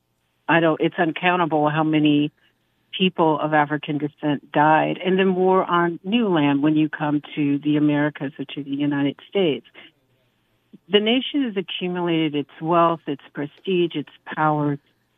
I 0.47 0.59
don't, 0.59 0.81
it's 0.81 0.95
uncountable 0.97 1.69
how 1.69 1.83
many 1.83 2.31
people 2.97 3.39
of 3.39 3.53
African 3.53 3.97
descent 3.97 4.51
died, 4.51 4.99
and 5.03 5.17
then 5.17 5.35
war 5.35 5.63
on 5.63 5.99
new 6.03 6.27
land 6.29 6.61
when 6.61 6.75
you 6.75 6.89
come 6.89 7.21
to 7.35 7.57
the 7.59 7.77
Americas 7.77 8.33
or 8.37 8.45
to 8.45 8.63
the 8.63 8.69
United 8.69 9.17
States. 9.29 9.65
The 10.89 10.99
nation 10.99 11.43
has 11.43 11.57
accumulated 11.57 12.35
its 12.35 12.61
wealth, 12.61 12.99
its 13.07 13.23
prestige, 13.33 13.95
its 13.95 14.09
power 14.25 14.77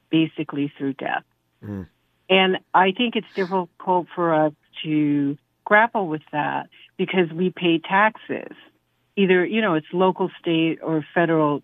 basically 0.09 0.71
through 0.77 0.93
death. 0.93 1.23
Mm. 1.63 1.87
And 2.29 2.57
I 2.73 2.91
think 2.91 3.15
it's 3.15 3.27
difficult 3.35 4.07
for 4.15 4.33
us 4.33 4.53
to 4.83 5.37
grapple 5.63 6.07
with 6.07 6.21
that 6.31 6.67
because 6.97 7.31
we 7.31 7.51
pay 7.55 7.79
taxes. 7.79 8.55
Either, 9.15 9.45
you 9.45 9.61
know, 9.61 9.75
it's 9.75 9.87
local, 9.93 10.29
state, 10.39 10.79
or 10.81 11.05
federal 11.13 11.63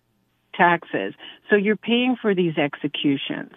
taxes. 0.54 1.14
So 1.50 1.56
you're 1.56 1.76
paying 1.76 2.16
for 2.20 2.34
these 2.34 2.56
executions. 2.56 3.52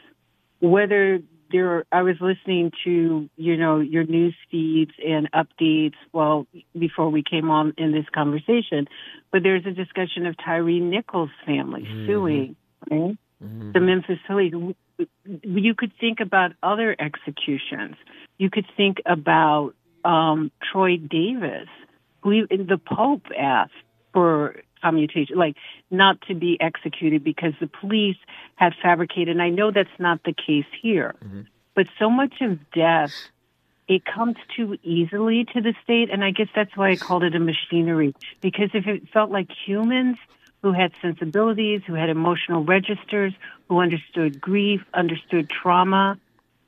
Whether 0.59 1.19
there, 1.51 1.85
I 1.91 2.01
was 2.01 2.15
listening 2.19 2.71
to, 2.83 3.29
you 3.37 3.57
know, 3.57 3.79
your 3.79 4.03
news 4.03 4.35
feeds 4.49 4.91
and 5.05 5.29
updates, 5.31 5.95
well, 6.11 6.47
before 6.77 7.09
we 7.09 7.23
came 7.23 7.49
on 7.49 7.73
in 7.77 7.91
this 7.91 8.05
conversation, 8.13 8.87
but 9.31 9.43
there's 9.43 9.65
a 9.65 9.71
discussion 9.71 10.25
of 10.25 10.35
Tyre 10.43 10.63
Nichols' 10.63 11.29
family 11.45 11.83
mm-hmm. 11.83 12.07
suing, 12.07 12.55
right? 12.89 13.17
Mm-hmm. 13.43 13.71
The 13.73 13.79
Memphis 13.79 14.19
police. 14.27 14.53
You 15.25 15.75
could 15.75 15.91
think 15.99 16.19
about 16.19 16.51
other 16.63 16.95
executions. 16.97 17.95
You 18.37 18.49
could 18.49 18.65
think 18.77 18.97
about 19.05 19.73
um, 20.03 20.51
Troy 20.71 20.97
Davis, 20.97 21.67
who 22.21 22.47
the 22.47 22.79
Pope 22.83 23.27
asked 23.37 23.73
for 24.13 24.55
commutation, 24.81 25.37
like 25.37 25.55
not 25.89 26.21
to 26.27 26.35
be 26.35 26.57
executed 26.59 27.23
because 27.23 27.53
the 27.59 27.67
police 27.67 28.17
had 28.55 28.73
fabricated. 28.81 29.29
And 29.29 29.41
I 29.41 29.49
know 29.49 29.71
that's 29.71 29.89
not 29.99 30.21
the 30.23 30.33
case 30.33 30.65
here, 30.81 31.15
mm-hmm. 31.23 31.41
but 31.73 31.87
so 31.99 32.09
much 32.09 32.35
of 32.41 32.59
death, 32.71 33.11
it 33.87 34.03
comes 34.05 34.35
too 34.55 34.77
easily 34.83 35.45
to 35.53 35.61
the 35.61 35.73
state. 35.83 36.09
And 36.11 36.23
I 36.23 36.31
guess 36.31 36.47
that's 36.55 36.75
why 36.77 36.91
I 36.91 36.95
called 36.95 37.23
it 37.23 37.35
a 37.35 37.39
machinery 37.39 38.13
because 38.41 38.69
if 38.73 38.87
it 38.87 39.09
felt 39.09 39.31
like 39.31 39.49
humans 39.65 40.17
who 40.61 40.73
had 40.73 40.91
sensibilities, 41.01 41.81
who 41.85 41.93
had 41.93 42.09
emotional 42.09 42.63
registers, 42.63 43.33
who 43.69 43.79
understood 43.79 44.41
grief, 44.41 44.81
understood 44.93 45.49
trauma, 45.49 46.19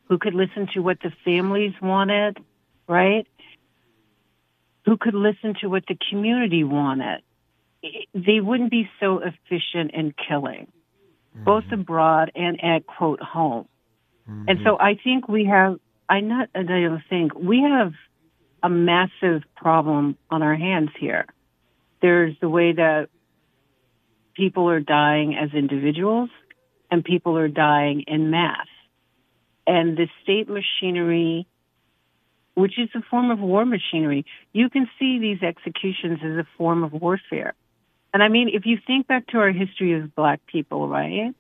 who 0.06 0.18
could 0.18 0.34
listen 0.34 0.68
to 0.74 0.82
what 0.82 1.00
the 1.02 1.12
families 1.26 1.74
wanted, 1.82 2.38
right? 2.88 3.28
Who 4.86 4.98
could 4.98 5.16
listen 5.16 5.56
to 5.62 5.68
what 5.68 5.86
the 5.88 5.98
community 6.10 6.64
wanted 6.64 7.22
they 8.14 8.40
wouldn't 8.40 8.72
be 8.72 8.90
so 9.00 9.20
efficient 9.20 9.92
in 9.94 10.14
killing, 10.28 10.68
mm-hmm. 11.36 11.44
both 11.44 11.66
abroad 11.72 12.32
and 12.36 12.64
at 12.64 12.86
quote 12.86 13.22
home. 13.22 13.68
Mm-hmm. 14.30 14.46
And 14.48 14.60
so 14.64 14.78
I 14.80 14.96
think 14.96 15.28
we 15.28 15.46
have, 15.46 15.80
I 16.10 16.22
not, 16.22 16.50
I 16.56 16.64
don't 16.64 17.04
think 17.10 17.36
we 17.36 17.62
have 17.62 17.94
a 18.64 18.70
massive 18.70 19.44
problem 19.56 20.18
on 20.30 20.42
our 20.42 20.56
hands 20.56 20.90
here. 21.00 21.26
There's 22.02 22.36
the 22.40 22.50
way 22.50 22.74
that 22.74 23.10
people 24.38 24.70
are 24.70 24.80
dying 24.80 25.36
as 25.36 25.50
individuals 25.54 26.30
and 26.92 27.04
people 27.04 27.38
are 27.38 27.48
dying 27.48 28.04
in 28.08 28.30
mass. 28.30 28.68
And 29.66 29.98
the 29.98 30.08
state 30.24 30.48
machinery, 30.48 31.48
which 32.54 32.80
is 32.80 32.90
a 32.96 33.02
form 33.10 33.32
of 33.32 33.40
war 33.40 33.66
machinery, 33.66 34.26
you 34.54 34.70
can 34.70 34.88
see 34.98 35.20
these 35.20 35.42
executions 35.42 36.20
as 36.24 36.38
a 36.38 36.48
form 36.58 36.84
of 36.84 36.94
warfare. 36.94 37.54
And 38.14 38.24
I 38.24 38.30
mean, 38.30 38.50
if 38.54 38.66
you 38.66 38.78
think 38.86 39.08
back 39.08 39.28
to 39.28 39.40
our 39.40 39.52
history 39.52 39.94
as 39.94 40.10
black 40.16 40.40
people, 40.48 40.88
right? 40.88 41.34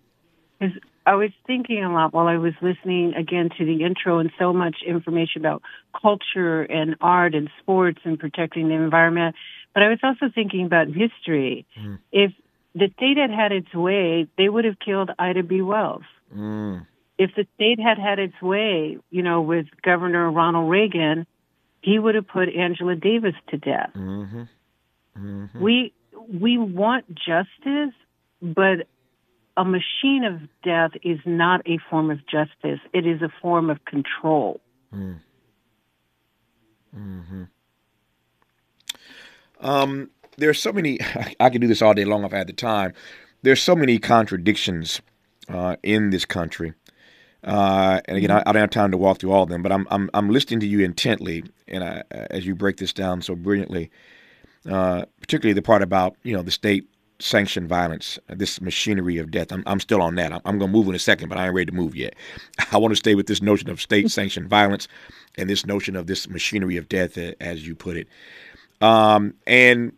Because 0.59 0.75
I 1.05 1.15
was 1.15 1.29
thinking 1.45 1.83
a 1.83 1.93
lot 1.93 2.13
while 2.13 2.27
I 2.27 2.37
was 2.37 2.53
listening 2.61 3.13
again 3.13 3.49
to 3.57 3.65
the 3.65 3.85
intro 3.85 4.19
and 4.19 4.29
so 4.37 4.51
much 4.51 4.77
information 4.85 5.39
about 5.39 5.61
culture 5.99 6.63
and 6.63 6.97
art 6.99 7.33
and 7.33 7.49
sports 7.61 7.99
and 8.03 8.19
protecting 8.19 8.67
the 8.67 8.73
environment. 8.73 9.35
But 9.73 9.83
I 9.83 9.89
was 9.89 9.99
also 10.03 10.25
thinking 10.33 10.65
about 10.65 10.87
history. 10.87 11.65
Mm. 11.79 11.99
If 12.11 12.33
the 12.77 12.91
state 12.95 13.17
had 13.17 13.31
had 13.31 13.51
its 13.51 13.73
way, 13.73 14.27
they 14.37 14.49
would 14.49 14.65
have 14.65 14.79
killed 14.79 15.09
Ida 15.17 15.43
B. 15.43 15.61
Wells. 15.61 16.03
Mm. 16.35 16.85
If 17.17 17.31
the 17.35 17.47
state 17.55 17.79
had 17.79 17.97
had 17.97 18.19
its 18.19 18.39
way, 18.41 18.97
you 19.09 19.23
know, 19.23 19.41
with 19.41 19.65
Governor 19.81 20.29
Ronald 20.29 20.69
Reagan, 20.69 21.25
he 21.81 21.97
would 21.97 22.15
have 22.15 22.27
put 22.27 22.49
Angela 22.49 22.95
Davis 22.95 23.33
to 23.49 23.57
death. 23.57 23.91
Mm-hmm. 23.95 24.43
Mm-hmm. 25.17 25.59
We 25.59 25.93
we 26.31 26.57
want 26.57 27.05
justice, 27.15 27.95
but 28.41 28.87
a 29.55 29.65
machine 29.65 30.23
of 30.23 30.41
death 30.63 30.91
is 31.03 31.19
not 31.25 31.61
a 31.65 31.79
form 31.89 32.11
of 32.11 32.19
justice. 32.27 32.79
It 32.93 33.07
is 33.07 33.21
a 33.23 33.31
form 33.41 33.71
of 33.71 33.83
control. 33.85 34.61
Mm. 34.93 35.19
Hmm. 36.93 37.43
Um, 39.59 40.09
there 40.37 40.49
are 40.49 40.55
so 40.55 40.71
many. 40.71 40.99
I 41.39 41.49
could 41.49 41.61
do 41.61 41.67
this 41.67 41.81
all 41.81 41.93
day 41.93 42.05
long 42.05 42.23
if 42.23 42.33
I 42.33 42.37
had 42.37 42.47
the 42.47 42.53
time. 42.53 42.93
There's 43.43 43.61
so 43.61 43.75
many 43.75 43.99
contradictions 43.99 45.01
uh, 45.49 45.75
in 45.83 46.09
this 46.09 46.25
country. 46.25 46.73
Uh, 47.43 48.01
and 48.05 48.17
again, 48.17 48.31
I, 48.31 48.39
I, 48.45 48.51
don't 48.51 48.61
have 48.61 48.69
time 48.71 48.91
to 48.91 48.97
walk 48.97 49.19
through 49.19 49.31
all 49.31 49.43
of 49.43 49.49
them, 49.49 49.61
but 49.61 49.71
I'm 49.71 49.87
I'm, 49.91 50.09
I'm 50.13 50.29
listening 50.29 50.59
to 50.61 50.67
you 50.67 50.79
intently, 50.79 51.43
and 51.67 51.83
I, 51.83 52.03
as 52.11 52.45
you 52.45 52.55
break 52.55 52.77
this 52.77 52.93
down 52.93 53.21
so 53.21 53.35
brilliantly. 53.35 53.91
Uh, 54.69 55.05
particularly 55.21 55.53
the 55.53 55.61
part 55.61 55.81
about 55.81 56.17
you 56.23 56.33
know 56.33 56.41
the 56.41 56.51
state 56.51 56.89
sanctioned 57.19 57.69
violence, 57.69 58.19
this 58.27 58.59
machinery 58.61 59.17
of 59.17 59.31
death. 59.31 59.51
I'm, 59.51 59.63
I'm 59.65 59.79
still 59.79 60.01
on 60.01 60.15
that. 60.15 60.31
I'm, 60.31 60.41
I'm 60.45 60.59
going 60.59 60.71
to 60.71 60.77
move 60.77 60.87
in 60.87 60.95
a 60.95 60.99
second, 60.99 61.29
but 61.29 61.37
I 61.37 61.45
ain't 61.45 61.55
ready 61.55 61.67
to 61.67 61.75
move 61.75 61.95
yet. 61.95 62.15
I 62.71 62.77
want 62.77 62.91
to 62.91 62.95
stay 62.95 63.15
with 63.15 63.27
this 63.27 63.41
notion 63.41 63.69
of 63.69 63.81
state 63.81 64.11
sanctioned 64.11 64.49
violence 64.49 64.87
and 65.37 65.49
this 65.49 65.65
notion 65.65 65.95
of 65.95 66.07
this 66.07 66.27
machinery 66.27 66.77
of 66.77 66.89
death, 66.89 67.17
as 67.17 67.67
you 67.67 67.75
put 67.75 67.97
it. 67.97 68.07
Um, 68.81 69.33
and 69.45 69.93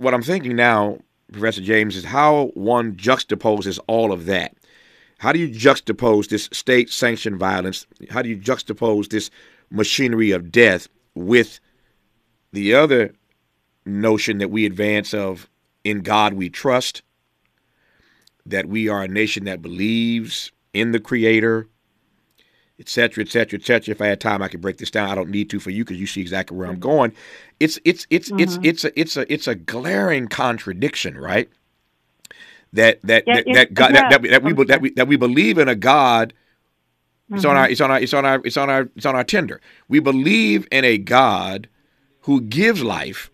what 0.00 0.14
I'm 0.14 0.22
thinking 0.22 0.56
now, 0.56 0.98
Professor 1.30 1.60
James, 1.60 1.94
is 1.94 2.04
how 2.04 2.50
one 2.54 2.96
juxtaposes 2.96 3.78
all 3.86 4.12
of 4.12 4.26
that. 4.26 4.56
How 5.18 5.32
do 5.32 5.38
you 5.38 5.48
juxtapose 5.48 6.28
this 6.28 6.48
state 6.52 6.88
sanctioned 6.88 7.38
violence? 7.38 7.86
How 8.08 8.22
do 8.22 8.30
you 8.30 8.38
juxtapose 8.38 9.10
this 9.10 9.30
machinery 9.70 10.30
of 10.30 10.50
death 10.50 10.88
with 11.14 11.60
the 12.52 12.74
other 12.74 13.12
notion 13.84 14.38
that 14.38 14.50
we 14.50 14.64
advance 14.64 15.12
of 15.12 15.48
in 15.84 16.00
God 16.00 16.32
we 16.32 16.48
trust, 16.48 17.02
that 18.46 18.66
we 18.66 18.88
are 18.88 19.02
a 19.02 19.08
nation 19.08 19.44
that 19.44 19.60
believes 19.60 20.50
in 20.72 20.92
the 20.92 21.00
Creator, 21.00 21.68
etc., 22.80 23.22
etc., 23.22 23.58
etc. 23.58 23.92
If 23.92 24.00
I 24.00 24.06
had 24.06 24.20
time, 24.20 24.42
I 24.42 24.48
could 24.48 24.60
break 24.60 24.78
this 24.78 24.90
down. 24.90 25.10
I 25.10 25.14
don't 25.14 25.30
need 25.30 25.50
to 25.50 25.60
for 25.60 25.70
you 25.70 25.84
because 25.84 26.00
you 26.00 26.06
see 26.06 26.20
exactly 26.20 26.56
where 26.56 26.66
I'm 26.66 26.74
mm-hmm. 26.74 26.80
going. 26.80 27.12
It's 27.60 27.78
it's 27.84 28.06
it's 28.10 28.30
mm-hmm. 28.30 28.40
it's 28.40 28.58
it's 28.62 28.84
a 28.84 29.00
it's 29.00 29.16
a 29.16 29.32
it's 29.32 29.46
a 29.46 29.54
glaring 29.54 30.28
contradiction, 30.28 31.16
right? 31.16 31.48
That 32.72 33.00
that 33.02 33.24
yeah, 33.26 33.34
that, 33.34 33.46
that, 33.54 33.74
God, 33.74 33.94
yeah. 33.94 34.08
that, 34.08 34.22
that, 34.22 34.30
that 34.30 34.42
we 34.42 34.64
that 34.64 34.80
we 34.80 34.90
that 34.92 35.08
we 35.08 35.16
believe 35.16 35.58
in 35.58 35.68
a 35.68 35.74
God. 35.74 36.32
It's 37.30 37.42
mm-hmm. 37.42 37.50
on 37.50 37.56
our 37.56 37.68
it's 37.68 37.80
on 37.80 37.90
our 37.90 38.00
it's 38.00 38.14
on 38.14 38.24
our 38.24 38.40
it's 38.44 38.56
on 38.56 38.70
our 38.70 38.88
it's 38.96 39.06
on 39.06 39.14
our 39.14 39.24
tender. 39.24 39.60
We 39.88 40.00
believe 40.00 40.66
in 40.72 40.84
a 40.84 40.98
God 40.98 41.68
who 42.22 42.40
gives 42.40 42.82
life 42.82 43.30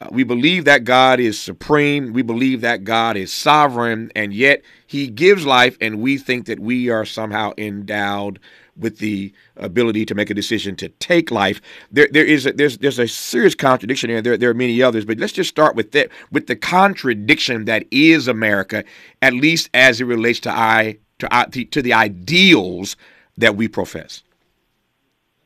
uh, 0.00 0.08
we 0.10 0.24
believe 0.24 0.64
that 0.66 0.84
God 0.84 1.20
is 1.20 1.38
supreme. 1.38 2.12
We 2.12 2.22
believe 2.22 2.60
that 2.60 2.84
God 2.84 3.16
is 3.16 3.32
sovereign, 3.32 4.12
and 4.14 4.32
yet 4.32 4.62
He 4.86 5.08
gives 5.08 5.46
life, 5.46 5.76
and 5.80 6.00
we 6.00 6.18
think 6.18 6.46
that 6.46 6.60
we 6.60 6.90
are 6.90 7.04
somehow 7.04 7.52
endowed 7.56 8.38
with 8.76 8.98
the 8.98 9.32
ability 9.56 10.04
to 10.04 10.14
make 10.14 10.28
a 10.28 10.34
decision 10.34 10.76
to 10.76 10.90
take 10.90 11.30
life. 11.30 11.62
There, 11.90 12.08
there 12.10 12.26
is 12.26 12.44
a, 12.44 12.52
there's 12.52 12.76
there's 12.78 12.98
a 12.98 13.08
serious 13.08 13.54
contradiction 13.54 14.10
here. 14.10 14.20
There, 14.20 14.36
there 14.36 14.50
are 14.50 14.54
many 14.54 14.82
others, 14.82 15.06
but 15.06 15.18
let's 15.18 15.32
just 15.32 15.48
start 15.48 15.74
with 15.74 15.92
that 15.92 16.10
with 16.30 16.46
the 16.46 16.56
contradiction 16.56 17.64
that 17.64 17.86
is 17.90 18.28
America, 18.28 18.84
at 19.22 19.32
least 19.32 19.70
as 19.72 20.00
it 20.00 20.04
relates 20.04 20.40
to 20.40 20.50
I 20.50 20.98
to 21.20 21.64
to 21.64 21.80
the 21.80 21.94
ideals 21.94 22.96
that 23.38 23.56
we 23.56 23.68
profess. 23.68 24.22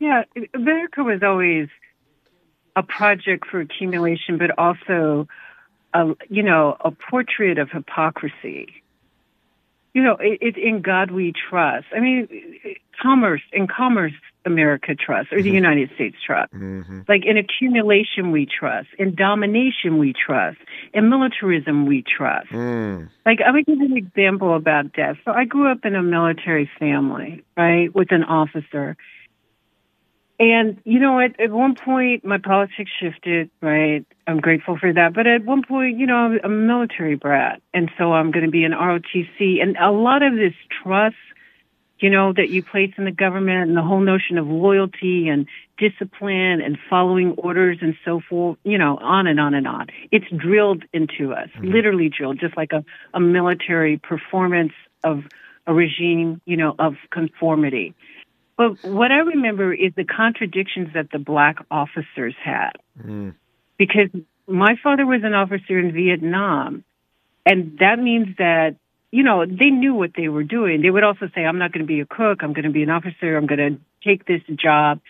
Yeah, 0.01 0.25
America 0.55 1.05
was 1.05 1.23
always 1.23 1.69
a 2.77 2.83
project 2.83 3.47
for 3.51 3.61
accumulation, 3.61 4.39
but 4.39 4.59
also, 4.59 5.27
a, 5.95 6.15
you 6.29 6.43
know, 6.43 6.77
a 6.81 6.91
portrait 6.91 7.59
of 7.59 7.71
hypocrisy. 7.71 8.69
you 9.93 10.03
know, 10.03 10.17
it, 10.21 10.39
it's 10.41 10.59
in 10.59 10.83
God 10.83 11.11
we 11.11 11.33
trust. 11.33 11.87
I 11.95 12.01
mean, 12.01 12.29
commerce, 13.01 13.43
in 13.53 13.67
commerce, 13.67 14.13
America 14.47 14.95
trusts, 14.95 15.33
or 15.33 15.43
the 15.43 15.51
United 15.51 15.91
States 15.95 16.17
trust. 16.25 16.53
Mm-hmm. 16.55 17.01
Like 17.09 17.27
in 17.27 17.37
accumulation, 17.37 18.31
we 18.31 18.47
trust. 18.47 18.89
In 18.99 19.15
domination, 19.15 19.99
we 19.99 20.15
trust. 20.15 20.59
In 20.95 21.11
militarism, 21.11 21.87
we 21.87 22.03
trust. 22.03 22.49
Mm. 22.51 23.11
Like, 23.27 23.41
I 23.47 23.51
would 23.51 23.67
give 23.67 23.81
an 23.81 23.97
example 23.97 24.57
about 24.57 24.93
death. 24.95 25.17
So 25.25 25.33
I 25.33 25.45
grew 25.45 25.71
up 25.71 25.85
in 25.85 25.95
a 25.95 26.03
military 26.03 26.71
family, 26.79 27.45
right, 27.57 27.95
with 27.95 28.13
an 28.13 28.23
officer. 28.25 28.97
And, 30.41 30.81
you 30.85 30.99
know, 30.99 31.21
at, 31.21 31.39
at 31.39 31.51
one 31.51 31.75
point, 31.75 32.25
my 32.25 32.39
politics 32.39 32.91
shifted, 32.99 33.51
right? 33.61 34.07
I'm 34.27 34.41
grateful 34.41 34.79
for 34.79 34.91
that. 34.91 35.13
But 35.13 35.27
at 35.27 35.45
one 35.45 35.63
point, 35.63 35.99
you 35.99 36.07
know, 36.07 36.17
I'm 36.17 36.41
a 36.43 36.49
military 36.49 37.15
brat. 37.15 37.61
And 37.75 37.91
so 37.99 38.15
I'm 38.15 38.31
going 38.31 38.47
to 38.47 38.51
be 38.51 38.65
an 38.65 38.73
ROTC. 38.73 39.63
And 39.63 39.77
a 39.77 39.91
lot 39.91 40.23
of 40.23 40.35
this 40.35 40.55
trust, 40.83 41.17
you 41.99 42.09
know, 42.09 42.33
that 42.33 42.49
you 42.49 42.63
place 42.63 42.91
in 42.97 43.05
the 43.05 43.11
government 43.11 43.69
and 43.69 43.77
the 43.77 43.83
whole 43.83 44.01
notion 44.01 44.39
of 44.39 44.47
loyalty 44.47 45.29
and 45.29 45.47
discipline 45.77 46.63
and 46.63 46.79
following 46.89 47.33
orders 47.33 47.77
and 47.83 47.95
so 48.03 48.23
forth, 48.27 48.57
you 48.65 48.79
know, 48.79 48.97
on 48.97 49.27
and 49.27 49.39
on 49.39 49.53
and 49.53 49.69
on. 49.69 49.89
It's 50.11 50.25
drilled 50.35 50.85
into 50.95 51.35
us, 51.35 51.51
mm-hmm. 51.51 51.71
literally 51.71 52.09
drilled, 52.09 52.41
just 52.41 52.57
like 52.57 52.73
a, 52.73 52.83
a 53.13 53.21
military 53.21 53.99
performance 53.99 54.73
of 55.05 55.25
a 55.67 55.75
regime, 55.75 56.41
you 56.47 56.57
know, 56.57 56.75
of 56.79 56.95
conformity. 57.11 57.95
But 58.61 58.85
what 58.85 59.11
I 59.11 59.21
remember 59.21 59.73
is 59.73 59.95
the 59.97 60.05
contradictions 60.05 60.89
that 60.93 61.11
the 61.11 61.19
black 61.19 61.65
officers 61.71 62.35
had. 62.45 62.73
Mm. 63.03 63.35
Because 63.79 64.11
my 64.47 64.75
father 64.83 65.07
was 65.07 65.23
an 65.25 65.33
officer 65.33 65.79
in 65.79 65.93
Vietnam, 65.95 66.85
and 67.47 67.79
that 67.79 67.99
means 67.99 68.37
that, 68.37 68.77
you 69.11 69.23
know, 69.23 69.47
they 69.47 69.71
knew 69.71 69.95
what 69.95 70.11
they 70.15 70.29
were 70.29 70.45
doing. 70.45 70.83
They 70.83 70.91
would 70.91 71.05
also 71.05 71.31
say, 71.35 71.41
I'm 71.47 71.57
not 71.57 71.73
going 71.73 71.87
to 71.87 71.89
be 71.89 72.01
a 72.01 72.05
cook, 72.05 72.43
I'm 72.43 72.53
going 72.53 72.67
to 72.67 72.71
be 72.71 72.83
an 72.83 72.91
officer, 72.91 73.35
I'm 73.35 73.47
going 73.47 73.59
to 73.59 73.81
take 74.07 74.27
this 74.27 74.43
job 74.63 75.01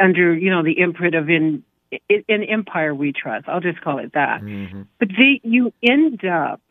under, 0.00 0.34
you 0.34 0.50
know, 0.50 0.62
the 0.64 0.78
imprint 0.78 1.14
of 1.14 1.28
in 1.28 1.64
an 2.10 2.42
empire 2.42 2.94
we 2.94 3.12
trust. 3.12 3.48
I'll 3.48 3.60
just 3.60 3.82
call 3.82 3.98
it 3.98 4.14
that. 4.14 4.40
Mm-hmm. 4.40 4.82
But 4.98 5.08
they, 5.08 5.42
you 5.42 5.74
end 5.82 6.24
up, 6.24 6.62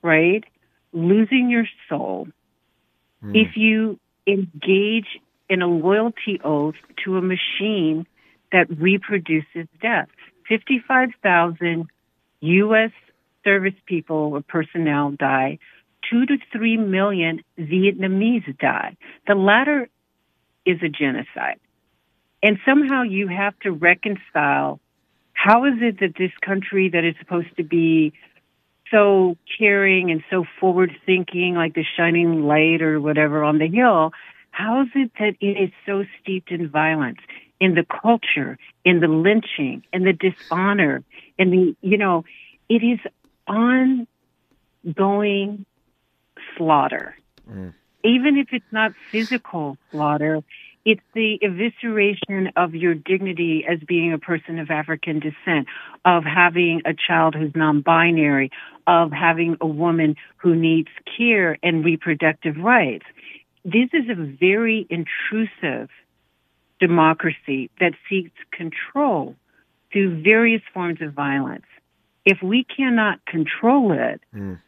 right, 0.00 0.44
losing 0.94 1.50
your 1.50 1.66
soul 1.90 2.28
Mm. 3.24 3.34
if 3.34 3.56
you 3.56 3.98
engage 4.26 5.18
in 5.48 5.62
a 5.62 5.66
loyalty 5.66 6.40
oath 6.44 6.74
to 7.04 7.16
a 7.16 7.22
machine 7.22 8.06
that 8.52 8.66
reproduces 8.78 9.66
death. 9.80 10.08
55,000 10.48 11.86
U.S. 12.40 12.90
service 13.44 13.74
people 13.86 14.32
or 14.34 14.42
personnel 14.42 15.12
die. 15.12 15.58
Two 16.10 16.26
to 16.26 16.36
three 16.52 16.76
million 16.76 17.42
Vietnamese 17.58 18.56
die. 18.58 18.96
The 19.26 19.34
latter 19.34 19.88
is 20.64 20.78
a 20.82 20.88
genocide. 20.88 21.60
And 22.42 22.58
somehow 22.64 23.02
you 23.02 23.28
have 23.28 23.58
to 23.60 23.72
reconcile 23.72 24.80
how 25.32 25.64
is 25.64 25.74
it 25.80 26.00
that 26.00 26.14
this 26.18 26.32
country 26.44 26.90
that 26.90 27.04
is 27.04 27.14
supposed 27.20 27.56
to 27.56 27.64
be 27.64 28.12
so 28.90 29.36
caring 29.58 30.10
and 30.10 30.22
so 30.30 30.44
forward 30.60 30.90
thinking, 31.04 31.54
like 31.54 31.74
the 31.74 31.84
shining 31.96 32.42
light 32.44 32.82
or 32.82 33.00
whatever 33.00 33.44
on 33.44 33.58
the 33.58 33.68
hill, 33.68 34.12
how 34.58 34.82
is 34.82 34.88
it 34.96 35.12
that 35.20 35.36
it 35.40 35.56
is 35.56 35.70
so 35.86 36.04
steeped 36.20 36.50
in 36.50 36.68
violence, 36.68 37.18
in 37.60 37.74
the 37.74 37.86
culture, 38.02 38.58
in 38.84 38.98
the 38.98 39.06
lynching, 39.06 39.84
in 39.92 40.02
the 40.02 40.12
dishonor, 40.12 41.04
in 41.38 41.50
the, 41.50 41.76
you 41.80 41.96
know, 41.96 42.24
it 42.68 42.82
is 42.82 42.98
ongoing 44.84 45.64
slaughter. 46.56 47.14
Mm. 47.48 47.72
Even 48.02 48.36
if 48.36 48.48
it's 48.50 48.72
not 48.72 48.92
physical 49.12 49.78
slaughter, 49.92 50.42
it's 50.84 51.02
the 51.14 51.38
evisceration 51.42 52.50
of 52.56 52.74
your 52.74 52.94
dignity 52.94 53.64
as 53.68 53.78
being 53.86 54.12
a 54.12 54.18
person 54.18 54.58
of 54.58 54.70
African 54.70 55.20
descent, 55.20 55.68
of 56.04 56.24
having 56.24 56.82
a 56.84 56.94
child 56.94 57.36
who's 57.36 57.52
non-binary, 57.54 58.50
of 58.88 59.12
having 59.12 59.56
a 59.60 59.66
woman 59.66 60.16
who 60.38 60.56
needs 60.56 60.88
care 61.16 61.58
and 61.62 61.84
reproductive 61.84 62.56
rights. 62.56 63.04
This 63.64 63.90
is 63.92 64.08
a 64.08 64.14
very 64.14 64.86
intrusive 64.88 65.90
democracy 66.80 67.70
that 67.80 67.92
seeks 68.08 68.30
control 68.52 69.36
through 69.92 70.22
various 70.22 70.62
forms 70.72 71.00
of 71.02 71.12
violence. 71.12 71.66
If 72.24 72.42
we 72.42 72.64
cannot 72.64 73.24
control 73.26 73.92
it, 73.92 74.20
Mm. 74.34 74.60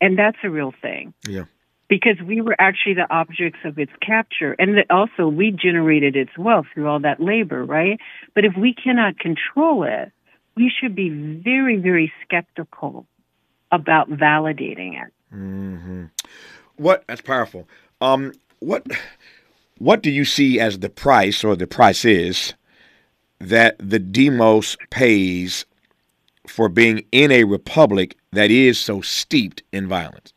and 0.00 0.18
that's 0.18 0.38
a 0.42 0.50
real 0.50 0.72
thing, 0.72 1.14
Yeah. 1.28 1.44
because 1.88 2.20
we 2.22 2.40
were 2.40 2.56
actually 2.58 2.94
the 2.94 3.12
objects 3.14 3.60
of 3.64 3.78
its 3.78 3.92
capture 4.00 4.54
and 4.58 4.78
that 4.78 4.90
also 4.90 5.28
we 5.28 5.50
generated 5.50 6.16
its 6.16 6.36
wealth 6.38 6.66
through 6.72 6.88
all 6.88 7.00
that 7.00 7.20
labor 7.20 7.62
right 7.64 8.00
but 8.34 8.46
if 8.46 8.56
we 8.56 8.72
cannot 8.72 9.18
control 9.18 9.82
it 9.84 10.10
we 10.56 10.70
should 10.70 10.94
be 10.94 11.10
very 11.10 11.76
very 11.76 12.10
skeptical 12.24 13.06
about 13.70 14.08
validating 14.08 14.94
it 15.02 15.12
hmm 15.30 16.04
What? 16.76 17.04
That's 17.06 17.20
powerful. 17.20 17.68
Um, 18.02 18.32
what? 18.58 18.84
What 19.78 20.02
do 20.02 20.10
you 20.10 20.24
see 20.24 20.60
as 20.60 20.78
the 20.78 20.90
price, 20.90 21.42
or 21.42 21.56
the 21.56 21.66
price 21.66 22.04
is, 22.04 22.54
that 23.40 23.76
the 23.78 23.98
demos 23.98 24.76
pays 24.90 25.64
for 26.46 26.68
being 26.68 27.04
in 27.12 27.30
a 27.32 27.44
republic 27.44 28.16
that 28.32 28.50
is 28.50 28.78
so 28.78 29.00
steeped 29.00 29.62
in 29.72 29.88
violence? 29.88 30.32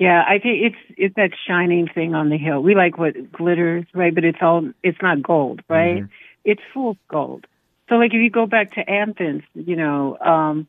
yeah 0.00 0.24
i 0.26 0.40
think 0.40 0.60
it's 0.60 0.94
it's 0.96 1.14
that 1.14 1.30
shining 1.46 1.86
thing 1.86 2.14
on 2.14 2.28
the 2.28 2.36
hill 2.36 2.60
we 2.60 2.74
like 2.74 2.98
what 2.98 3.14
glitters 3.30 3.84
right 3.94 4.12
but 4.14 4.24
it's 4.24 4.38
all 4.42 4.68
it's 4.82 5.00
not 5.00 5.22
gold 5.22 5.62
right 5.68 6.02
Mhm. 6.02 6.08
it's 6.44 6.60
fool's 6.72 6.96
gold 7.08 7.46
so 7.88 7.94
like 7.94 8.12
if 8.12 8.20
you 8.20 8.28
go 8.28 8.44
back 8.44 8.74
to 8.74 8.90
athens 8.90 9.42
you 9.54 9.76
know 9.76 10.18
um 10.18 10.66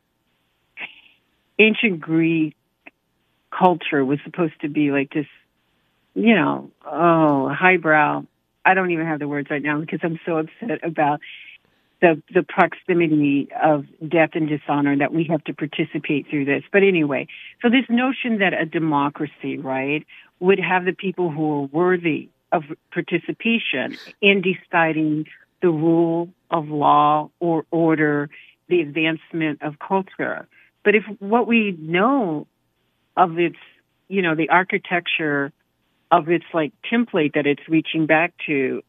ancient 1.57 1.99
greek 1.99 2.55
culture 3.57 4.03
was 4.03 4.19
supposed 4.23 4.59
to 4.61 4.69
be 4.69 4.91
like 4.91 5.13
this 5.13 5.27
you 6.13 6.35
know 6.35 6.71
oh 6.85 7.49
highbrow 7.49 8.23
i 8.65 8.73
don't 8.73 8.91
even 8.91 9.05
have 9.05 9.19
the 9.19 9.27
words 9.27 9.49
right 9.49 9.63
now 9.63 9.79
because 9.79 9.99
i'm 10.03 10.19
so 10.25 10.37
upset 10.37 10.83
about 10.83 11.19
the 12.01 12.21
the 12.33 12.43
proximity 12.43 13.49
of 13.63 13.85
death 14.07 14.31
and 14.33 14.49
dishonor 14.49 14.97
that 14.97 15.13
we 15.13 15.25
have 15.25 15.43
to 15.45 15.53
participate 15.53 16.27
through 16.29 16.45
this. 16.45 16.63
But 16.71 16.83
anyway, 16.83 17.27
so 17.61 17.69
this 17.69 17.85
notion 17.89 18.39
that 18.39 18.53
a 18.53 18.65
democracy, 18.65 19.57
right, 19.57 20.05
would 20.39 20.59
have 20.59 20.85
the 20.85 20.93
people 20.93 21.31
who 21.31 21.63
are 21.63 21.65
worthy 21.67 22.29
of 22.51 22.63
participation 22.91 23.97
in 24.21 24.41
deciding 24.41 25.25
the 25.61 25.69
rule 25.69 26.29
of 26.51 26.67
law 26.67 27.29
or 27.39 27.65
order, 27.71 28.29
the 28.67 28.81
advancement 28.81 29.61
of 29.61 29.79
culture. 29.79 30.47
But 30.83 30.95
if 30.95 31.03
what 31.19 31.47
we 31.47 31.75
know 31.79 32.45
of 33.17 33.37
its, 33.39 33.57
you 34.07 34.21
know, 34.21 34.35
the 34.35 34.49
architecture 34.49 35.51
of 36.11 36.29
its 36.29 36.45
like 36.53 36.73
template 36.91 37.33
that 37.33 37.45
it's 37.45 37.67
reaching 37.67 38.05
back 38.05 38.33
to 38.45 38.81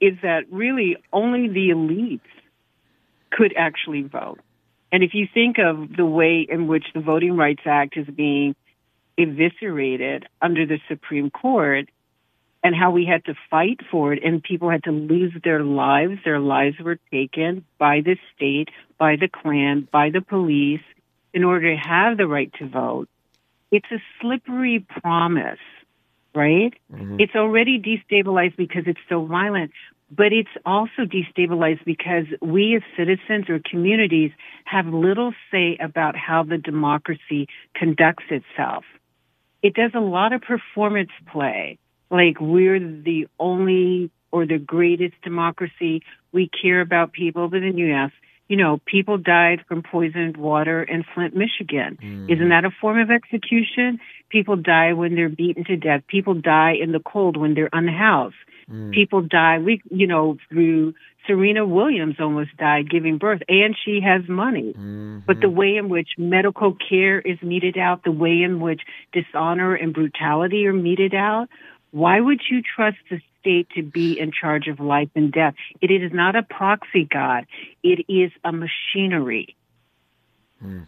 is 0.00 0.14
that 0.22 0.44
really 0.50 0.96
only 1.12 1.48
the 1.48 1.70
elites 1.70 2.20
could 3.30 3.54
actually 3.56 4.02
vote. 4.02 4.40
And 4.92 5.02
if 5.02 5.14
you 5.14 5.26
think 5.32 5.56
of 5.58 5.96
the 5.96 6.06
way 6.06 6.46
in 6.48 6.66
which 6.68 6.84
the 6.94 7.00
Voting 7.00 7.36
Rights 7.36 7.62
Act 7.66 7.96
is 7.96 8.06
being 8.06 8.54
eviscerated 9.18 10.26
under 10.40 10.66
the 10.66 10.78
Supreme 10.88 11.30
Court 11.30 11.88
and 12.62 12.74
how 12.74 12.90
we 12.90 13.06
had 13.06 13.24
to 13.26 13.34
fight 13.50 13.80
for 13.90 14.12
it 14.12 14.22
and 14.22 14.42
people 14.42 14.70
had 14.70 14.84
to 14.84 14.92
lose 14.92 15.32
their 15.42 15.62
lives, 15.62 16.18
their 16.24 16.40
lives 16.40 16.78
were 16.80 16.98
taken 17.10 17.64
by 17.78 18.00
the 18.00 18.16
state, 18.34 18.68
by 18.98 19.16
the 19.16 19.28
Klan, 19.28 19.88
by 19.90 20.10
the 20.10 20.20
police 20.20 20.82
in 21.32 21.44
order 21.44 21.74
to 21.74 21.80
have 21.80 22.16
the 22.16 22.26
right 22.26 22.52
to 22.58 22.68
vote. 22.68 23.08
It's 23.76 23.92
a 23.92 24.02
slippery 24.20 24.84
promise 25.00 25.58
right? 26.36 26.74
Mhm. 26.92 27.18
It's 27.18 27.34
already 27.34 27.80
destabilized 27.80 28.56
because 28.56 28.86
it's 28.86 29.00
so 29.08 29.24
violent, 29.24 29.72
but 30.10 30.32
it's 30.32 30.56
also 30.64 31.04
destabilized 31.04 31.84
because 31.84 32.26
we 32.40 32.76
as 32.76 32.82
citizens 32.96 33.48
or 33.48 33.58
communities 33.58 34.30
have 34.66 34.86
little 34.86 35.32
say 35.50 35.76
about 35.80 36.14
how 36.14 36.42
the 36.44 36.58
democracy 36.58 37.48
conducts 37.74 38.26
itself. 38.30 38.84
It 39.62 39.74
does 39.74 39.92
a 39.94 40.00
lot 40.00 40.32
of 40.32 40.42
performance 40.42 41.10
play, 41.26 41.78
like 42.10 42.40
we're 42.40 42.78
the 42.78 43.26
only 43.40 44.10
or 44.30 44.46
the 44.46 44.58
greatest 44.58 45.14
democracy. 45.22 46.02
We 46.32 46.48
care 46.48 46.82
about 46.82 47.12
people, 47.12 47.48
but 47.48 47.60
then 47.60 47.78
you 47.78 47.92
ask, 47.92 48.12
you 48.48 48.56
know, 48.56 48.80
people 48.86 49.18
died 49.18 49.64
from 49.66 49.82
poisoned 49.82 50.36
water 50.36 50.82
in 50.82 51.04
Flint, 51.14 51.34
Michigan. 51.34 51.98
Isn't 52.30 52.48
that 52.50 52.64
a 52.64 52.70
form 52.80 52.98
of 53.00 53.10
execution? 53.10 53.98
People 54.28 54.56
die 54.56 54.92
when 54.92 55.14
they're 55.14 55.28
beaten 55.28 55.64
to 55.64 55.76
death. 55.76 56.02
People 56.06 56.34
die 56.34 56.74
in 56.80 56.92
the 56.92 57.00
cold 57.00 57.36
when 57.36 57.54
they're 57.54 57.70
unhoused. 57.72 58.36
Mm. 58.70 58.92
People 58.92 59.22
die. 59.22 59.58
We, 59.58 59.82
you 59.90 60.06
know, 60.06 60.38
through 60.48 60.94
Serena 61.26 61.66
Williams 61.66 62.16
almost 62.20 62.56
died 62.56 62.90
giving 62.90 63.18
birth, 63.18 63.42
and 63.48 63.76
she 63.84 64.00
has 64.04 64.28
money. 64.28 64.74
Mm-hmm. 64.76 65.20
But 65.26 65.40
the 65.40 65.50
way 65.50 65.76
in 65.76 65.88
which 65.88 66.10
medical 66.18 66.76
care 66.88 67.20
is 67.20 67.38
meted 67.42 67.76
out, 67.76 68.04
the 68.04 68.12
way 68.12 68.42
in 68.42 68.60
which 68.60 68.82
dishonor 69.12 69.74
and 69.74 69.92
brutality 69.92 70.66
are 70.66 70.72
meted 70.72 71.14
out, 71.14 71.48
why 71.90 72.20
would 72.20 72.40
you 72.50 72.62
trust 72.62 72.98
the 73.10 73.20
state 73.40 73.68
to 73.74 73.82
be 73.82 74.18
in 74.18 74.32
charge 74.32 74.68
of 74.68 74.80
life 74.80 75.08
and 75.14 75.32
death? 75.32 75.54
It 75.80 75.90
is 75.90 76.12
not 76.12 76.36
a 76.36 76.42
proxy 76.42 77.04
God. 77.04 77.46
It 77.82 78.04
is 78.08 78.32
a 78.44 78.52
machinery. 78.52 79.56
Mm. 80.62 80.86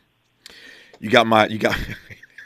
You 1.00 1.10
got 1.10 1.26
my 1.26 1.46
you 1.46 1.58
got 1.58 1.78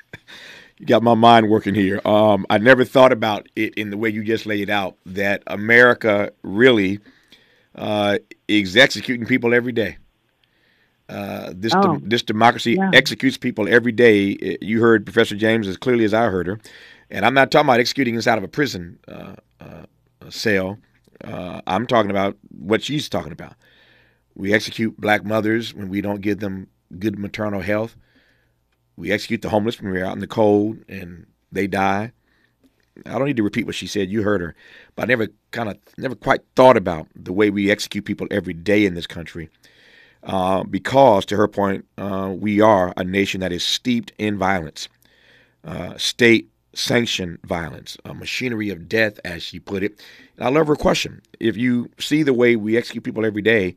you 0.78 0.86
got 0.86 1.02
my 1.02 1.14
mind 1.14 1.48
working 1.48 1.74
here. 1.74 2.00
Um, 2.04 2.46
I 2.50 2.58
never 2.58 2.84
thought 2.84 3.12
about 3.12 3.48
it 3.56 3.74
in 3.74 3.90
the 3.90 3.96
way 3.96 4.10
you 4.10 4.24
just 4.24 4.46
laid 4.46 4.68
out 4.68 4.96
that 5.06 5.42
America 5.46 6.32
really 6.42 7.00
uh, 7.74 8.18
is 8.48 8.76
executing 8.76 9.26
people 9.26 9.54
every 9.54 9.72
day. 9.72 9.96
Uh, 11.08 11.52
this 11.54 11.72
oh, 11.74 11.96
de- 11.96 12.08
this 12.08 12.22
democracy 12.22 12.72
yeah. 12.72 12.90
executes 12.94 13.36
people 13.36 13.68
every 13.68 13.92
day. 13.92 14.58
You 14.60 14.80
heard 14.80 15.04
Professor 15.04 15.36
James 15.36 15.68
as 15.68 15.76
clearly 15.76 16.04
as 16.04 16.14
I 16.14 16.26
heard 16.26 16.46
her, 16.46 16.60
and 17.12 17.26
I'm 17.26 17.34
not 17.34 17.50
talking 17.50 17.66
about 17.66 17.78
executing 17.78 18.14
inside 18.14 18.38
of 18.38 18.44
a 18.44 18.48
prison 18.48 18.98
uh, 19.06 19.34
uh 19.60 19.84
cell. 20.30 20.78
Uh, 21.22 21.60
I'm 21.66 21.86
talking 21.86 22.10
about 22.10 22.36
what 22.48 22.82
she's 22.82 23.08
talking 23.08 23.32
about. 23.32 23.54
We 24.34 24.52
execute 24.52 24.98
black 24.98 25.24
mothers 25.24 25.74
when 25.74 25.88
we 25.88 26.00
don't 26.00 26.22
give 26.22 26.40
them 26.40 26.68
good 26.98 27.18
maternal 27.18 27.60
health. 27.60 27.96
We 28.96 29.12
execute 29.12 29.42
the 29.42 29.50
homeless 29.50 29.80
when 29.80 29.92
we're 29.92 30.04
out 30.04 30.14
in 30.14 30.20
the 30.20 30.26
cold 30.26 30.78
and 30.88 31.26
they 31.52 31.66
die. 31.66 32.12
I 33.06 33.12
don't 33.12 33.26
need 33.26 33.36
to 33.36 33.42
repeat 33.42 33.66
what 33.66 33.74
she 33.74 33.86
said. 33.86 34.10
You 34.10 34.22
heard 34.22 34.40
her, 34.40 34.54
but 34.96 35.02
I 35.02 35.06
never 35.06 35.28
kind 35.50 35.68
of 35.68 35.78
never 35.98 36.14
quite 36.14 36.40
thought 36.56 36.76
about 36.76 37.08
the 37.14 37.32
way 37.32 37.50
we 37.50 37.70
execute 37.70 38.04
people 38.04 38.26
every 38.30 38.54
day 38.54 38.84
in 38.84 38.94
this 38.94 39.06
country. 39.06 39.48
Uh, 40.22 40.62
because, 40.64 41.26
to 41.26 41.36
her 41.36 41.48
point, 41.48 41.84
uh, 41.98 42.32
we 42.36 42.60
are 42.60 42.92
a 42.96 43.02
nation 43.02 43.40
that 43.40 43.50
is 43.50 43.64
steeped 43.64 44.12
in 44.18 44.38
violence, 44.38 44.88
uh, 45.64 45.96
state 45.96 46.51
sanctioned 46.74 47.38
violence, 47.44 47.96
a 48.04 48.14
machinery 48.14 48.70
of 48.70 48.88
death, 48.88 49.20
as 49.24 49.42
she 49.42 49.58
put 49.58 49.82
it. 49.82 50.00
And 50.36 50.46
I 50.46 50.50
love 50.50 50.66
her 50.68 50.76
question. 50.76 51.22
If 51.40 51.56
you 51.56 51.90
see 51.98 52.22
the 52.22 52.34
way 52.34 52.56
we 52.56 52.76
execute 52.76 53.04
people 53.04 53.24
every 53.24 53.42
day 53.42 53.76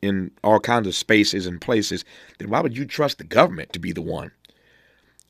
in 0.00 0.30
all 0.44 0.60
kinds 0.60 0.86
of 0.86 0.94
spaces 0.94 1.46
and 1.46 1.60
places, 1.60 2.04
then 2.38 2.50
why 2.50 2.60
would 2.60 2.76
you 2.76 2.84
trust 2.84 3.18
the 3.18 3.24
government 3.24 3.72
to 3.72 3.78
be 3.78 3.92
the 3.92 4.02
one 4.02 4.30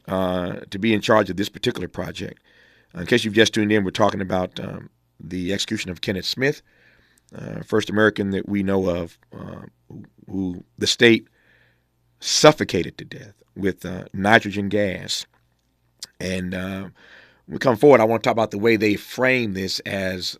uh, 0.06 0.60
to 0.70 0.78
be 0.78 0.92
in 0.92 1.00
charge 1.00 1.30
of 1.30 1.36
this 1.36 1.48
particular 1.48 1.88
project? 1.88 2.40
In 2.94 3.06
case 3.06 3.24
you've 3.24 3.34
just 3.34 3.54
tuned 3.54 3.72
in, 3.72 3.84
we're 3.84 3.90
talking 3.90 4.20
about 4.20 4.58
um, 4.60 4.90
the 5.20 5.52
execution 5.52 5.90
of 5.90 6.00
Kenneth 6.00 6.24
Smith, 6.24 6.62
uh, 7.34 7.62
first 7.62 7.90
American 7.90 8.30
that 8.30 8.48
we 8.48 8.62
know 8.62 8.88
of 8.88 9.18
uh, 9.32 9.62
who, 9.88 10.04
who, 10.30 10.64
the 10.78 10.86
state 10.86 11.28
suffocated 12.20 12.96
to 12.98 13.04
death 13.04 13.34
with 13.54 13.84
uh, 13.84 14.04
nitrogen 14.12 14.68
gas. 14.68 15.26
And 16.20 16.54
uh, 16.54 16.88
we 17.46 17.58
come 17.58 17.76
forward, 17.76 18.00
I 18.00 18.04
want 18.04 18.22
to 18.22 18.26
talk 18.26 18.32
about 18.32 18.50
the 18.50 18.58
way 18.58 18.76
they 18.76 18.96
frame 18.96 19.54
this 19.54 19.80
as 19.80 20.38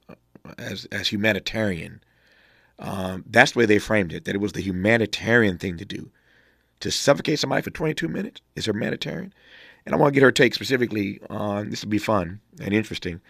as 0.59 0.87
as 0.87 1.09
humanitarian. 1.09 2.01
Um, 2.79 3.25
that's 3.29 3.53
the 3.53 3.61
way 3.61 3.67
they 3.67 3.79
framed 3.79 4.13
it. 4.13 4.25
That 4.25 4.35
it 4.35 4.41
was 4.41 4.53
the 4.53 4.63
humanitarian 4.63 5.59
thing 5.59 5.77
to 5.79 5.85
do. 5.85 6.11
To 6.81 6.91
suffocate 6.91 7.39
somebody 7.41 7.63
for 7.63 7.71
22 7.71 8.09
minutes 8.09 8.41
is 8.55 8.67
humanitarian. 8.67 9.33
And 9.85 9.95
I 9.95 9.99
want 9.99 10.13
to 10.13 10.21
get 10.21 10.25
her 10.25 10.31
take 10.31 10.55
specifically 10.55 11.21
on 11.29 11.71
this 11.71 11.83
will 11.83 11.91
be 11.91 11.99
fun 11.99 12.41
and 12.61 12.73
interesting. 12.73 13.21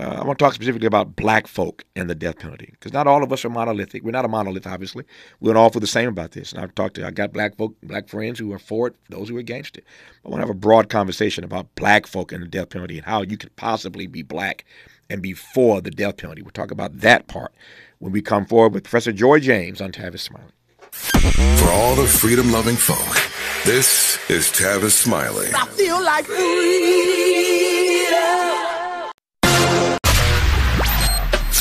Uh, 0.00 0.18
I 0.20 0.24
want 0.24 0.38
to 0.38 0.44
talk 0.44 0.54
specifically 0.54 0.86
about 0.86 1.16
black 1.16 1.48
folk 1.48 1.84
and 1.96 2.08
the 2.08 2.14
death 2.14 2.38
penalty 2.38 2.68
because 2.70 2.92
not 2.92 3.08
all 3.08 3.24
of 3.24 3.32
us 3.32 3.44
are 3.44 3.50
monolithic. 3.50 4.04
We're 4.04 4.12
not 4.12 4.24
a 4.24 4.28
monolith, 4.28 4.66
obviously. 4.66 5.04
We're 5.40 5.54
not 5.54 5.60
all 5.60 5.70
feel 5.70 5.80
the 5.80 5.88
same 5.88 6.08
about 6.08 6.32
this. 6.32 6.52
And 6.52 6.62
I've 6.62 6.74
talked 6.76 6.94
to, 6.96 7.06
I 7.06 7.10
got 7.10 7.32
black 7.32 7.56
folk, 7.56 7.74
black 7.82 8.08
friends 8.08 8.38
who 8.38 8.52
are 8.52 8.60
for 8.60 8.88
it, 8.88 8.96
those 9.08 9.28
who 9.28 9.36
are 9.36 9.40
against 9.40 9.76
it. 9.76 9.84
I 10.24 10.28
want 10.28 10.40
to 10.40 10.46
have 10.46 10.54
a 10.54 10.58
broad 10.58 10.88
conversation 10.88 11.42
about 11.42 11.74
black 11.74 12.06
folk 12.06 12.30
and 12.30 12.42
the 12.42 12.46
death 12.46 12.70
penalty 12.70 12.98
and 12.98 13.06
how 13.06 13.22
you 13.22 13.36
could 13.36 13.54
possibly 13.56 14.06
be 14.06 14.22
black 14.22 14.64
and 15.10 15.20
be 15.20 15.32
for 15.32 15.80
the 15.80 15.90
death 15.90 16.18
penalty. 16.18 16.42
We'll 16.42 16.52
talk 16.52 16.70
about 16.70 16.98
that 17.00 17.26
part 17.26 17.52
when 17.98 18.12
we 18.12 18.22
come 18.22 18.46
forward 18.46 18.74
with 18.74 18.84
Professor 18.84 19.12
Joy 19.12 19.40
James 19.40 19.80
on 19.80 19.90
Tavis 19.90 20.20
Smiley. 20.20 20.52
For 20.92 21.70
all 21.70 21.96
the 21.96 22.06
freedom 22.06 22.52
loving 22.52 22.76
folk, 22.76 23.16
this 23.64 24.18
is 24.30 24.46
Tavis 24.46 24.92
Smiley. 24.92 25.48
I 25.52 25.66
feel 25.66 26.02
like 26.02 26.24
freedom. 26.24 27.67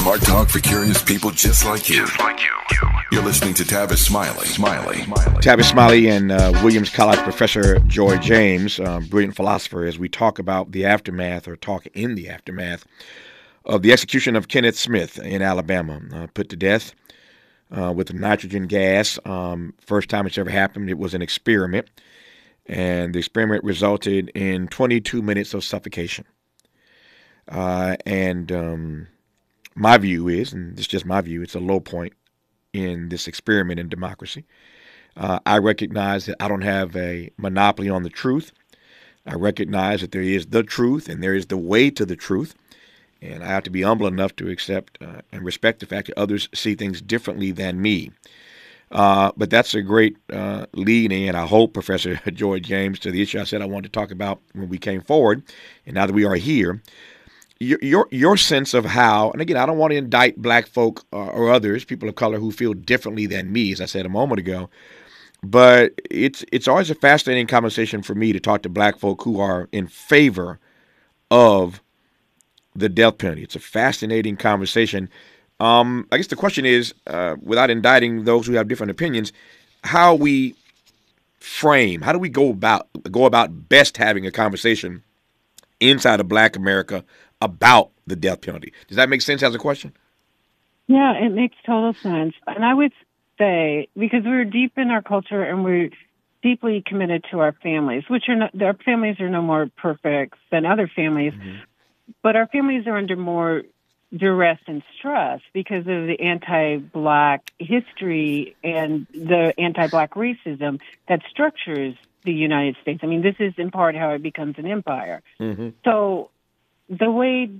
Smart 0.07 0.21
talk 0.21 0.47
for 0.47 0.59
curious 0.61 1.03
people 1.03 1.31
just 1.31 1.65
like 1.65 1.89
you. 1.89 2.05
Just 2.05 2.17
like 2.17 2.39
you. 2.39 2.87
You're 3.11 3.25
listening 3.25 3.53
to 3.55 3.63
Tavis 3.63 3.97
Smiley. 3.97 4.45
Smiley. 4.45 4.99
Tavis 5.41 5.69
Smiley 5.69 6.07
and 6.07 6.31
uh, 6.31 6.53
Williams 6.63 6.89
College 6.89 7.19
professor 7.19 7.79
Joy 7.79 8.17
James, 8.19 8.79
um, 8.79 9.05
brilliant 9.07 9.35
philosopher, 9.35 9.83
as 9.83 9.99
we 9.99 10.07
talk 10.07 10.39
about 10.39 10.71
the 10.71 10.85
aftermath 10.85 11.45
or 11.45 11.57
talk 11.57 11.87
in 11.87 12.15
the 12.15 12.29
aftermath 12.29 12.85
of 13.65 13.81
the 13.81 13.91
execution 13.91 14.37
of 14.37 14.47
Kenneth 14.47 14.77
Smith 14.77 15.19
in 15.19 15.41
Alabama, 15.41 15.99
uh, 16.13 16.27
put 16.33 16.47
to 16.51 16.55
death 16.55 16.93
uh, 17.77 17.91
with 17.93 18.13
nitrogen 18.13 18.67
gas. 18.67 19.19
Um, 19.25 19.73
first 19.81 20.07
time 20.07 20.25
it's 20.25 20.37
ever 20.37 20.49
happened, 20.49 20.89
it 20.89 20.97
was 20.97 21.15
an 21.15 21.21
experiment. 21.21 21.89
And 22.65 23.13
the 23.13 23.19
experiment 23.19 23.61
resulted 23.65 24.29
in 24.29 24.69
22 24.69 25.21
minutes 25.21 25.53
of 25.53 25.65
suffocation. 25.65 26.23
Uh, 27.49 27.97
and 28.05 28.49
um, 28.53 29.07
my 29.77 29.97
view 29.97 30.27
is, 30.27 30.53
and 30.53 30.77
it's 30.77 30.87
just 30.87 31.05
my 31.05 31.21
view, 31.21 31.41
it's 31.41 31.55
a 31.55 31.59
low 31.59 31.79
point 31.79 32.13
in 32.73 33.09
this 33.09 33.27
experiment 33.27 33.79
in 33.79 33.89
democracy. 33.89 34.45
Uh, 35.15 35.39
I 35.45 35.57
recognize 35.57 36.25
that 36.25 36.37
I 36.39 36.47
don't 36.47 36.61
have 36.61 36.95
a 36.95 37.31
monopoly 37.37 37.89
on 37.89 38.03
the 38.03 38.09
truth. 38.09 38.51
I 39.25 39.35
recognize 39.35 40.01
that 40.01 40.11
there 40.11 40.21
is 40.21 40.47
the 40.47 40.63
truth 40.63 41.09
and 41.09 41.23
there 41.23 41.35
is 41.35 41.47
the 41.47 41.57
way 41.57 41.89
to 41.91 42.05
the 42.05 42.15
truth. 42.15 42.55
And 43.21 43.43
I 43.43 43.47
have 43.47 43.63
to 43.63 43.71
be 43.71 43.81
humble 43.81 44.07
enough 44.07 44.35
to 44.37 44.49
accept 44.49 44.99
uh, 45.01 45.21
and 45.31 45.43
respect 45.43 45.79
the 45.79 45.87
fact 45.87 46.07
that 46.07 46.19
others 46.19 46.49
see 46.53 46.75
things 46.75 47.01
differently 47.01 47.51
than 47.51 47.81
me. 47.81 48.11
Uh, 48.91 49.31
but 49.35 49.49
that's 49.49 49.73
a 49.73 49.81
great 49.81 50.15
uh, 50.31 50.65
lead 50.73 51.11
in, 51.11 51.35
I 51.35 51.45
hope, 51.45 51.73
Professor 51.73 52.15
Joy 52.31 52.59
James, 52.59 52.99
to 52.99 53.11
the 53.11 53.21
issue 53.21 53.39
I 53.39 53.43
said 53.43 53.61
I 53.61 53.65
wanted 53.65 53.91
to 53.91 53.99
talk 53.99 54.11
about 54.11 54.39
when 54.53 54.69
we 54.69 54.77
came 54.77 55.01
forward. 55.01 55.43
And 55.85 55.95
now 55.95 56.05
that 56.05 56.13
we 56.13 56.25
are 56.25 56.35
here, 56.35 56.81
your, 57.59 57.79
your, 57.81 58.07
your 58.11 58.37
sense 58.37 58.73
of 58.73 58.85
how, 58.85 59.31
and 59.31 59.41
again, 59.41 59.57
I 59.57 59.65
don't 59.65 59.77
want 59.77 59.91
to 59.91 59.97
indict 59.97 60.41
black 60.41 60.67
folk 60.67 61.05
uh, 61.11 61.17
or 61.27 61.51
others, 61.51 61.85
people 61.85 62.09
of 62.09 62.15
color 62.15 62.39
who 62.39 62.51
feel 62.51 62.73
differently 62.73 63.25
than 63.25 63.51
me, 63.51 63.71
as 63.71 63.81
I 63.81 63.85
said 63.85 64.05
a 64.05 64.09
moment 64.09 64.39
ago. 64.39 64.69
But 65.43 65.93
it's 66.09 66.43
it's 66.51 66.67
always 66.67 66.89
a 66.89 66.95
fascinating 66.95 67.45
conversation 67.45 68.01
for 68.01 68.15
me 68.15 68.33
to 68.33 68.39
talk 68.39 68.63
to 68.63 68.69
black 68.69 68.97
folk 68.97 69.21
who 69.21 69.39
are 69.39 69.69
in 69.71 69.87
favor 69.87 70.59
of 71.29 71.81
the 72.75 72.89
death 72.89 73.19
penalty. 73.19 73.43
It's 73.43 73.55
a 73.55 73.59
fascinating 73.59 74.35
conversation. 74.35 75.09
Um, 75.59 76.07
I 76.11 76.17
guess 76.17 76.27
the 76.27 76.35
question 76.35 76.65
is, 76.65 76.93
uh, 77.05 77.35
without 77.41 77.69
indicting 77.69 78.23
those 78.23 78.47
who 78.47 78.53
have 78.53 78.67
different 78.67 78.91
opinions, 78.91 79.31
how 79.83 80.15
we 80.15 80.55
frame, 81.39 82.01
how 82.01 82.13
do 82.13 82.19
we 82.19 82.29
go 82.29 82.49
about 82.49 82.87
go 83.11 83.25
about 83.25 83.69
best 83.69 83.97
having 83.97 84.25
a 84.25 84.31
conversation 84.31 85.03
inside 85.79 86.19
of 86.19 86.27
Black 86.27 86.55
America 86.55 87.03
about 87.41 87.91
the 88.05 88.15
death 88.15 88.41
penalty? 88.41 88.73
Does 88.87 88.97
that 88.97 89.09
make 89.09 89.21
sense 89.21 89.43
as 89.43 89.53
a 89.53 89.59
question? 89.59 89.93
Yeah, 90.87 91.13
it 91.13 91.31
makes 91.31 91.55
total 91.65 91.93
sense. 91.93 92.33
And 92.45 92.63
I 92.63 92.73
would 92.73 92.93
say 93.37 93.89
because 93.97 94.23
we're 94.23 94.45
deep 94.45 94.77
in 94.77 94.89
our 94.89 95.01
culture 95.01 95.43
and 95.43 95.63
we're 95.63 95.89
deeply 96.41 96.83
committed 96.85 97.25
to 97.31 97.39
our 97.39 97.51
families, 97.51 98.03
which 98.07 98.29
are 98.29 98.35
not, 98.35 98.61
our 98.61 98.73
families 98.73 99.19
are 99.19 99.29
no 99.29 99.41
more 99.41 99.69
perfect 99.75 100.35
than 100.51 100.65
other 100.65 100.87
families. 100.87 101.33
Mm-hmm 101.33 101.63
but 102.21 102.35
our 102.35 102.47
families 102.47 102.87
are 102.87 102.97
under 102.97 103.15
more 103.15 103.63
duress 104.15 104.59
and 104.67 104.83
stress 104.97 105.41
because 105.53 105.81
of 105.81 106.07
the 106.07 106.17
anti-black 106.21 107.51
history 107.59 108.55
and 108.63 109.05
the 109.11 109.53
anti-black 109.57 110.13
racism 110.13 110.79
that 111.09 111.21
structures 111.29 111.95
the 112.23 112.33
United 112.33 112.77
States. 112.81 113.01
I 113.03 113.07
mean, 113.07 113.21
this 113.21 113.35
is 113.39 113.53
in 113.57 113.69
part 113.69 113.95
how 113.95 114.11
it 114.11 114.23
becomes 114.23 114.57
an 114.57 114.65
empire. 114.65 115.21
Mm-hmm. 115.39 115.69
So 115.83 116.29
the 116.89 117.11
way 117.11 117.51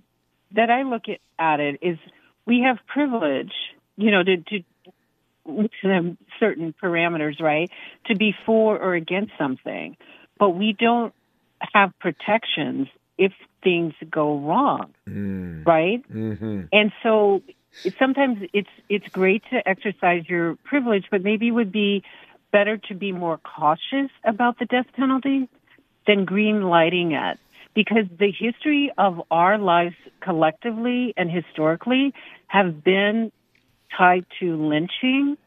that 0.52 0.70
I 0.70 0.84
look 0.84 1.04
at 1.38 1.60
it 1.60 1.80
is 1.82 1.98
we 2.46 2.62
have 2.66 2.78
privilege, 2.88 3.54
you 3.98 4.12
know, 4.12 4.24
to, 4.24 4.38
to 4.38 4.64
within 5.46 6.18
certain 6.40 6.74
parameters, 6.82 7.40
right, 7.40 7.70
to 8.06 8.16
be 8.16 8.34
for 8.46 8.78
or 8.78 8.94
against 8.94 9.32
something, 9.38 9.98
but 10.38 10.50
we 10.52 10.74
don't 10.78 11.14
have 11.74 11.92
protections 12.00 12.88
if 13.18 13.34
things 13.64 13.94
go 14.10 14.38
wrong, 14.38 14.94
mm. 15.08 15.66
right? 15.66 16.04
Mm-hmm. 16.12 16.64
And 16.72 16.92
so 17.02 17.42
sometimes 17.98 18.40
it's 18.54 18.70
it's 18.90 19.08
great 19.10 19.44
to 19.52 19.68
exercise 19.68 20.24
your 20.28 20.56
privilege, 20.64 21.06
but 21.10 21.24
maybe 21.24 21.48
it 21.48 21.52
would 21.52 21.72
be 21.72 22.04
better 22.52 22.78
to 22.78 22.94
be 22.94 23.12
more 23.12 23.38
cautious 23.38 24.12
about 24.24 24.60
the 24.60 24.66
death 24.66 24.86
penalty 24.96 25.50
than 26.06 26.26
green 26.26 26.62
lighting 26.64 27.12
it. 27.12 27.40
Because 27.74 28.06
the 28.18 28.32
history 28.32 28.92
of 28.98 29.22
our 29.32 29.58
lives 29.58 29.96
collectively 30.22 31.14
and 31.18 31.30
historically 31.30 32.14
have 32.48 32.84
been 32.84 33.32
tied 33.98 34.26
to 34.40 34.56
lynching 34.56 35.38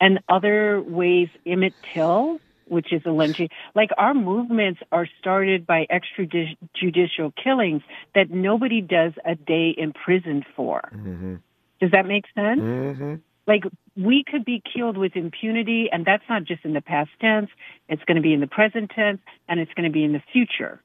and 0.00 0.20
other 0.28 0.82
ways 0.82 1.28
Emmett 1.46 1.74
Till, 1.92 2.40
which 2.66 2.92
is 2.92 3.02
a 3.04 3.10
lynching. 3.10 3.48
Like 3.74 3.90
our 3.98 4.14
movements 4.14 4.80
are 4.90 5.06
started 5.20 5.66
by 5.66 5.86
extrajudicial 5.90 7.32
killings 7.42 7.82
that 8.14 8.30
nobody 8.30 8.80
does 8.80 9.12
a 9.24 9.34
day 9.34 9.74
in 9.76 9.92
prison 9.92 10.44
for. 10.56 10.88
Mm-hmm. 10.94 11.36
Does 11.80 11.90
that 11.92 12.06
make 12.06 12.24
sense? 12.34 12.60
Mm-hmm. 12.60 13.14
Like 13.46 13.64
we 13.96 14.24
could 14.24 14.44
be 14.44 14.62
killed 14.74 14.96
with 14.96 15.16
impunity, 15.16 15.88
and 15.90 16.04
that's 16.04 16.22
not 16.28 16.44
just 16.44 16.64
in 16.64 16.72
the 16.72 16.80
past 16.80 17.10
tense. 17.20 17.50
It's 17.88 18.02
going 18.04 18.16
to 18.16 18.22
be 18.22 18.32
in 18.32 18.40
the 18.40 18.46
present 18.46 18.92
tense, 18.94 19.20
and 19.48 19.58
it's 19.58 19.72
going 19.74 19.90
to 19.90 19.92
be 19.92 20.04
in 20.04 20.12
the 20.12 20.22
future. 20.32 20.80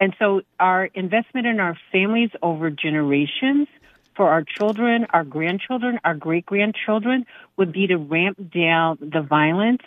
And 0.00 0.14
so 0.18 0.42
our 0.60 0.84
investment 0.86 1.46
in 1.46 1.60
our 1.60 1.76
families 1.90 2.30
over 2.42 2.70
generations 2.70 3.68
for 4.14 4.28
our 4.28 4.42
children, 4.42 5.06
our 5.10 5.24
grandchildren, 5.24 5.98
our 6.04 6.14
great 6.14 6.46
grandchildren 6.46 7.26
would 7.56 7.72
be 7.72 7.86
to 7.86 7.96
ramp 7.96 8.38
down 8.50 8.98
the 9.00 9.22
violence 9.22 9.82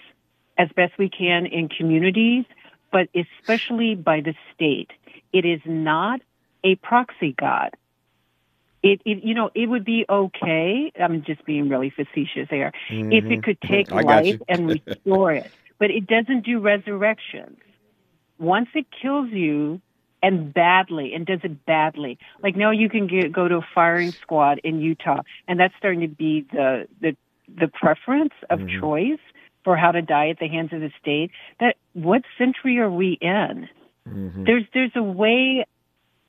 as 0.58 0.70
best 0.76 0.98
we 0.98 1.10
can 1.10 1.46
in 1.46 1.70
communities, 1.70 2.46
but 2.92 3.10
especially 3.16 3.96
by 3.96 4.22
the 4.22 4.34
state. 4.54 4.92
It 5.32 5.46
is 5.46 5.62
not 5.66 6.22
a 6.64 6.76
proxy 6.76 7.34
God. 7.38 7.76
It, 8.82 9.02
it, 9.06 9.24
you 9.24 9.34
know, 9.34 9.50
it 9.54 9.68
would 9.68 9.84
be 9.84 10.06
okay. 10.10 10.92
I'm 11.00 11.24
just 11.24 11.46
being 11.46 11.70
really 11.70 11.90
facetious 11.90 12.48
there. 12.50 12.72
Mm-hmm. 12.90 13.12
If 13.12 13.26
it 13.26 13.44
could 13.44 13.62
take 13.62 13.92
life 13.92 14.40
and 14.48 14.70
restore 14.70 15.34
it, 15.34 15.52
but 15.80 15.92
it 15.92 16.08
doesn't 16.08 16.46
do 16.46 16.60
resurrections. 16.60 17.58
Once 18.38 18.70
it 18.74 18.86
kills 19.02 19.30
you, 19.32 19.82
and 20.22 20.54
badly, 20.54 21.14
and 21.14 21.26
does 21.26 21.40
it 21.44 21.66
badly. 21.66 22.18
Like 22.44 22.56
now, 22.56 22.72
you 22.72 22.90
can 22.90 23.08
get, 23.08 23.32
go 23.32 23.48
to 23.48 23.58
a 23.58 23.68
firing 23.74 24.12
squad 24.12 24.60
in 24.64 24.80
Utah, 24.82 25.22
and 25.48 25.60
that's 25.60 25.74
starting 25.78 26.02
to 26.02 26.08
be 26.08 26.46
the 26.52 26.88
the 27.02 27.16
the 27.48 27.68
preference 27.68 28.34
of 28.50 28.60
mm-hmm. 28.60 28.80
choice 28.80 29.20
for 29.64 29.76
how 29.76 29.92
to 29.92 30.02
die 30.02 30.30
at 30.30 30.40
the 30.40 30.48
hands 30.48 30.74
of 30.74 30.82
the 30.82 30.92
state. 31.02 31.32
That 31.60 31.76
what 31.94 32.24
century 32.38 32.80
are 32.80 32.92
we 32.92 33.18
in? 33.22 33.70
Mm-hmm. 34.08 34.44
There's 34.44 34.64
there's 34.74 34.92
a 34.96 35.04
way 35.04 35.66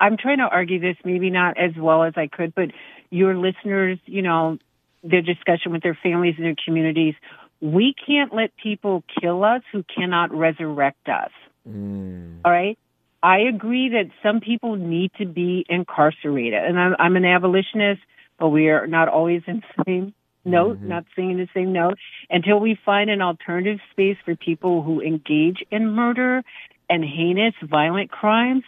I'm 0.00 0.16
trying 0.16 0.38
to 0.38 0.44
argue 0.44 0.80
this, 0.80 0.96
maybe 1.04 1.30
not 1.30 1.58
as 1.58 1.72
well 1.76 2.04
as 2.04 2.14
I 2.16 2.26
could, 2.26 2.54
but 2.54 2.70
your 3.10 3.36
listeners, 3.36 3.98
you 4.06 4.22
know, 4.22 4.58
their 5.02 5.22
discussion 5.22 5.72
with 5.72 5.82
their 5.82 5.98
families 6.02 6.34
and 6.38 6.46
their 6.46 6.56
communities, 6.64 7.14
we 7.60 7.94
can't 8.06 8.34
let 8.34 8.56
people 8.56 9.04
kill 9.20 9.44
us 9.44 9.62
who 9.72 9.84
cannot 9.94 10.32
resurrect 10.34 11.08
us. 11.08 11.30
Mm. 11.68 12.38
All 12.44 12.50
right? 12.50 12.78
I 13.22 13.40
agree 13.40 13.90
that 13.90 14.10
some 14.22 14.40
people 14.40 14.76
need 14.76 15.12
to 15.18 15.26
be 15.26 15.64
incarcerated. 15.68 16.62
And 16.64 16.78
I'm, 16.78 16.96
I'm 16.98 17.16
an 17.16 17.24
abolitionist, 17.24 18.00
but 18.38 18.48
we 18.48 18.68
are 18.68 18.86
not 18.86 19.08
always 19.08 19.42
in 19.46 19.62
the 19.76 19.84
same 19.84 20.14
note, 20.44 20.78
mm-hmm. 20.78 20.88
not 20.88 21.04
singing 21.14 21.36
the 21.36 21.48
same 21.54 21.72
note, 21.72 21.98
until 22.30 22.58
we 22.58 22.78
find 22.84 23.10
an 23.10 23.20
alternative 23.20 23.78
space 23.90 24.16
for 24.24 24.34
people 24.36 24.82
who 24.82 25.00
engage 25.00 25.62
in 25.70 25.90
murder 25.90 26.42
and 26.88 27.04
heinous 27.04 27.54
violent 27.62 28.10
crimes 28.10 28.64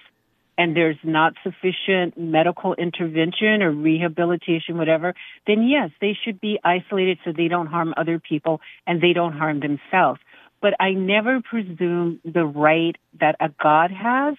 and 0.59 0.77
there's 0.77 0.99
not 1.03 1.33
sufficient 1.43 2.19
medical 2.19 2.75
intervention 2.75 3.63
or 3.63 3.73
rehabilitation, 3.73 4.77
whatever, 4.77 5.15
then 5.47 5.63
yes, 5.67 5.91
they 6.01 6.17
should 6.25 6.41
be 6.41 6.59
isolated 6.63 7.19
so 7.25 7.33
they 7.33 7.49
don't 7.49 7.69
harm 7.69 7.95
other 7.97 8.19
people 8.19 8.61
and 8.87 9.01
they 9.01 9.13
don't 9.13 9.33
harm 9.33 9.61
themselves. 9.61 10.21
But 10.63 10.75
I 10.81 10.93
never 10.93 11.43
presume 11.43 12.21
the 12.25 12.45
right 12.45 12.97
that 13.21 13.37
a 13.41 13.51
God 13.63 13.91
has 13.91 14.37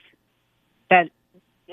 that, 0.89 1.09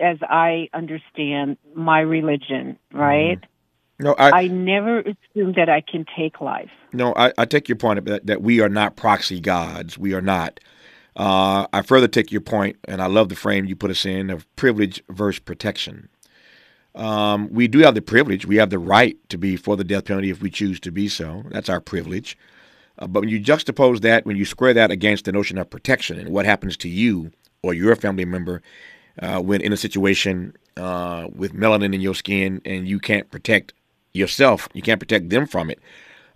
as 0.00 0.18
I 0.22 0.68
understand 0.74 1.56
my 1.74 2.00
religion, 2.00 2.78
right? 2.92 3.40
Mm-hmm. 3.40 4.04
No, 4.04 4.14
I, 4.18 4.30
I 4.30 4.46
never 4.48 5.00
assume 5.00 5.52
that 5.56 5.68
I 5.68 5.82
can 5.82 6.04
take 6.16 6.40
life. 6.40 6.70
No, 6.92 7.14
I, 7.16 7.32
I 7.38 7.44
take 7.44 7.68
your 7.68 7.76
point 7.76 8.04
that, 8.06 8.26
that 8.26 8.42
we 8.42 8.60
are 8.60 8.68
not 8.68 8.96
proxy 8.96 9.40
gods. 9.40 9.96
We 9.96 10.14
are 10.14 10.22
not. 10.22 10.58
Uh, 11.16 11.66
I 11.72 11.82
further 11.82 12.08
take 12.08 12.32
your 12.32 12.40
point, 12.40 12.76
and 12.88 13.02
I 13.02 13.06
love 13.06 13.28
the 13.28 13.36
frame 13.36 13.66
you 13.66 13.76
put 13.76 13.90
us 13.90 14.06
in 14.06 14.30
of 14.30 14.46
privilege 14.56 15.02
versus 15.10 15.38
protection. 15.38 16.08
Um, 16.94 17.48
we 17.52 17.68
do 17.68 17.80
have 17.80 17.94
the 17.94 18.02
privilege, 18.02 18.46
we 18.46 18.56
have 18.56 18.70
the 18.70 18.78
right 18.78 19.16
to 19.28 19.38
be 19.38 19.56
for 19.56 19.76
the 19.76 19.84
death 19.84 20.06
penalty 20.06 20.30
if 20.30 20.42
we 20.42 20.50
choose 20.50 20.80
to 20.80 20.90
be 20.90 21.08
so. 21.08 21.44
That's 21.50 21.68
our 21.68 21.80
privilege. 21.80 22.36
Uh, 23.00 23.06
but 23.06 23.20
when 23.20 23.28
you 23.28 23.40
juxtapose 23.40 24.00
that, 24.00 24.26
when 24.26 24.36
you 24.36 24.44
square 24.44 24.74
that 24.74 24.90
against 24.90 25.24
the 25.24 25.32
notion 25.32 25.58
of 25.58 25.68
protection 25.70 26.18
and 26.18 26.30
what 26.30 26.44
happens 26.44 26.76
to 26.76 26.88
you 26.88 27.32
or 27.62 27.74
your 27.74 27.96
family 27.96 28.24
member 28.24 28.62
uh, 29.20 29.40
when 29.40 29.60
in 29.60 29.72
a 29.72 29.76
situation 29.76 30.54
uh, 30.76 31.26
with 31.34 31.54
melanin 31.54 31.94
in 31.94 32.00
your 32.00 32.14
skin 32.14 32.60
and 32.64 32.88
you 32.88 32.98
can't 32.98 33.30
protect 33.30 33.72
yourself, 34.12 34.68
you 34.72 34.82
can't 34.82 35.00
protect 35.00 35.30
them 35.30 35.46
from 35.46 35.70
it, 35.70 35.78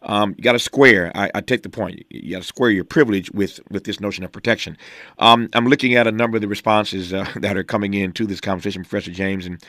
um, 0.03 0.35
you 0.37 0.45
got 0.45 0.53
to 0.53 0.59
square. 0.59 1.11
I, 1.15 1.31
I, 1.35 1.41
take 1.41 1.63
the 1.63 1.71
point. 1.71 2.05
You 2.11 2.33
got 2.33 2.43
to 2.43 2.47
square 2.47 2.71
your 2.71 2.85
privilege 2.85 3.31
with 3.31 3.61
with 3.71 3.85
this 3.85 4.01
notion 4.01 4.23
of 4.23 4.33
protection. 4.33 4.77
Um, 5.19 5.49
I'm 5.55 5.67
looking 5.67 5.95
at 5.95 6.07
a 6.07 6.13
number 6.13 6.37
of 6.37 6.43
the 6.43 6.49
responses 6.49 7.13
uh, 7.13 7.27
that 7.37 7.57
are 7.57 7.65
coming 7.65 7.95
in 7.95 8.13
to 8.13 8.27
this 8.27 8.41
conversation, 8.41 8.85
Professor 8.85 9.11
James, 9.11 9.47
and 9.47 9.63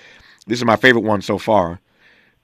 this 0.47 0.59
is 0.59 0.65
my 0.65 0.75
favorite 0.75 1.05
one 1.05 1.21
so 1.21 1.37
far. 1.37 1.79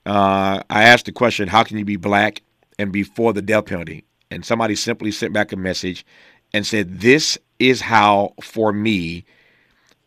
Uh, 0.06 0.62
I 0.70 0.84
asked 0.84 1.06
the 1.06 1.12
question, 1.12 1.48
"How 1.48 1.64
can 1.64 1.76
you 1.76 1.84
be 1.84 1.96
black 1.96 2.42
and 2.78 2.92
be 2.92 3.02
for 3.02 3.32
the 3.32 3.42
death 3.42 3.66
penalty?" 3.66 4.04
And 4.32 4.44
somebody 4.44 4.74
simply 4.74 5.10
sent 5.10 5.32
back 5.34 5.52
a 5.52 5.56
message 5.56 6.06
and 6.54 6.66
said, 6.66 7.00
"This 7.00 7.38
is 7.58 7.82
how 7.82 8.32
for 8.40 8.72
me," 8.72 9.24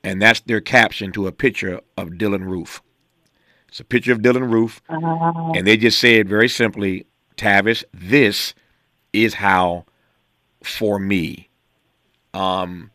and 0.04 0.20
that's 0.22 0.40
their 0.42 0.62
caption 0.62 1.12
to 1.12 1.28
a 1.28 1.32
picture 1.32 1.80
of 1.96 2.10
Dylann 2.10 2.46
Roof. 2.46 2.82
It's 3.68 3.80
a 3.80 3.84
picture 3.84 4.14
of 4.14 4.20
Dylann 4.20 4.52
Roof, 4.52 4.82
uh, 4.90 5.52
and 5.56 5.68
they 5.68 5.78
just 5.78 6.00
said 6.00 6.28
very 6.28 6.50
simply, 6.50 7.06
Tavis, 7.38 7.84
this 7.94 8.56
is 9.14 9.36
how 9.36 9.86
for 10.64 10.98
me. 10.98 11.50
Um, 12.34 12.90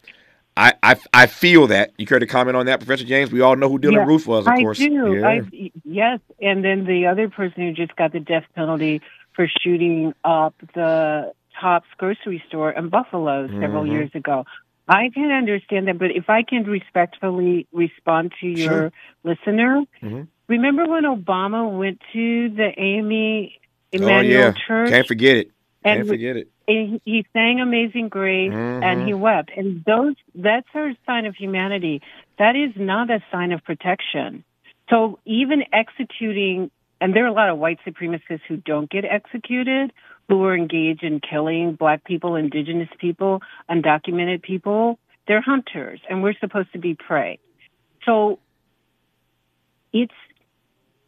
I, 0.57 0.75
I, 0.83 0.97
I 1.15 1.27
feel 1.27 1.69
that. 1.69 1.93
You 1.97 2.07
care 2.07 2.19
to 2.19 2.27
comment 2.27 2.57
on 2.57 2.67
that, 2.67 2.81
Professor 2.81 3.05
James? 3.05 3.33
We 3.33 3.41
all 3.41 3.57
know 3.57 3.69
who 3.69 3.79
Dylann 3.79 3.93
yeah, 3.93 4.05
Roof 4.05 4.27
was, 4.27 4.47
of 4.47 4.53
I 4.53 4.61
course. 4.61 4.79
Do. 4.79 5.15
Yeah. 5.15 5.29
I 5.29 5.41
do. 5.41 5.71
Yes. 5.85 6.21
And 6.41 6.65
then 6.65 6.85
the 6.85 7.07
other 7.07 7.29
person 7.29 7.63
who 7.63 7.73
just 7.73 7.97
got 7.97 8.13
the 8.13 8.21
death 8.21 8.45
penalty 8.55 9.01
for 9.35 9.47
shooting 9.63 10.15
up 10.25 10.55
the 10.75 11.33
Tops 11.61 11.89
grocery 11.97 12.43
store 12.49 12.71
in 12.71 12.89
Buffalo 12.89 13.47
several 13.49 13.85
mm-hmm. 13.85 13.93
years 13.93 14.11
ago. 14.15 14.45
I 14.89 15.11
can 15.15 15.31
understand 15.31 15.87
that, 15.89 15.99
but 15.99 16.11
if 16.11 16.29
I 16.29 16.43
can 16.43 16.65
respectfully 16.65 17.67
respond 17.73 18.33
to 18.41 18.47
your 18.47 18.69
sure. 18.69 18.93
listener, 19.23 19.83
mm-hmm. 20.03 20.23
remember 20.49 20.89
when 20.89 21.05
Obama 21.05 21.79
went 21.79 22.01
to 22.13 22.49
the 22.49 22.73
AME 22.77 23.51
Emanuel 23.93 24.19
oh, 24.19 24.47
yeah. 24.49 24.53
Church. 24.67 24.91
Can't 24.91 25.07
forget 25.07 25.37
it. 25.37 25.51
Can't 25.85 26.07
forget 26.07 26.37
it. 26.37 26.49
He, 26.71 27.01
he 27.05 27.27
sang 27.33 27.61
Amazing 27.61 28.09
Grace 28.09 28.53
mm-hmm. 28.53 28.83
and 28.83 29.07
he 29.07 29.15
wept. 29.15 29.51
And 29.57 29.85
those 29.85 30.15
that's 30.35 30.69
our 30.75 30.93
sign 31.05 31.27
of 31.27 31.35
humanity. 31.35 32.01
That 32.39 32.55
is 32.55 32.73
not 32.77 33.11
a 33.11 33.23
sign 33.33 33.53
of 33.53 33.65
protection. 33.65 34.45
So 34.89 35.19
even 35.25 35.65
executing 35.73 36.71
and 37.01 37.15
there 37.15 37.25
are 37.25 37.29
a 37.29 37.33
lot 37.33 37.49
of 37.49 37.59
white 37.59 37.79
supremacists 37.87 38.43
who 38.47 38.59
don't 38.59 38.91
get 38.91 39.05
executed, 39.05 39.93
who 40.29 40.45
are 40.45 40.55
engaged 40.55 41.03
in 41.03 41.19
killing 41.21 41.75
black 41.75 42.05
people, 42.05 42.37
indigenous 42.37 42.91
people, 42.99 43.41
undocumented 43.71 44.43
people. 44.43 44.99
They're 45.27 45.41
hunters 45.41 46.01
and 46.09 46.23
we're 46.23 46.35
supposed 46.41 46.73
to 46.73 46.79
be 46.79 46.95
prey. 46.95 47.39
So 48.05 48.39
it's 49.93 50.15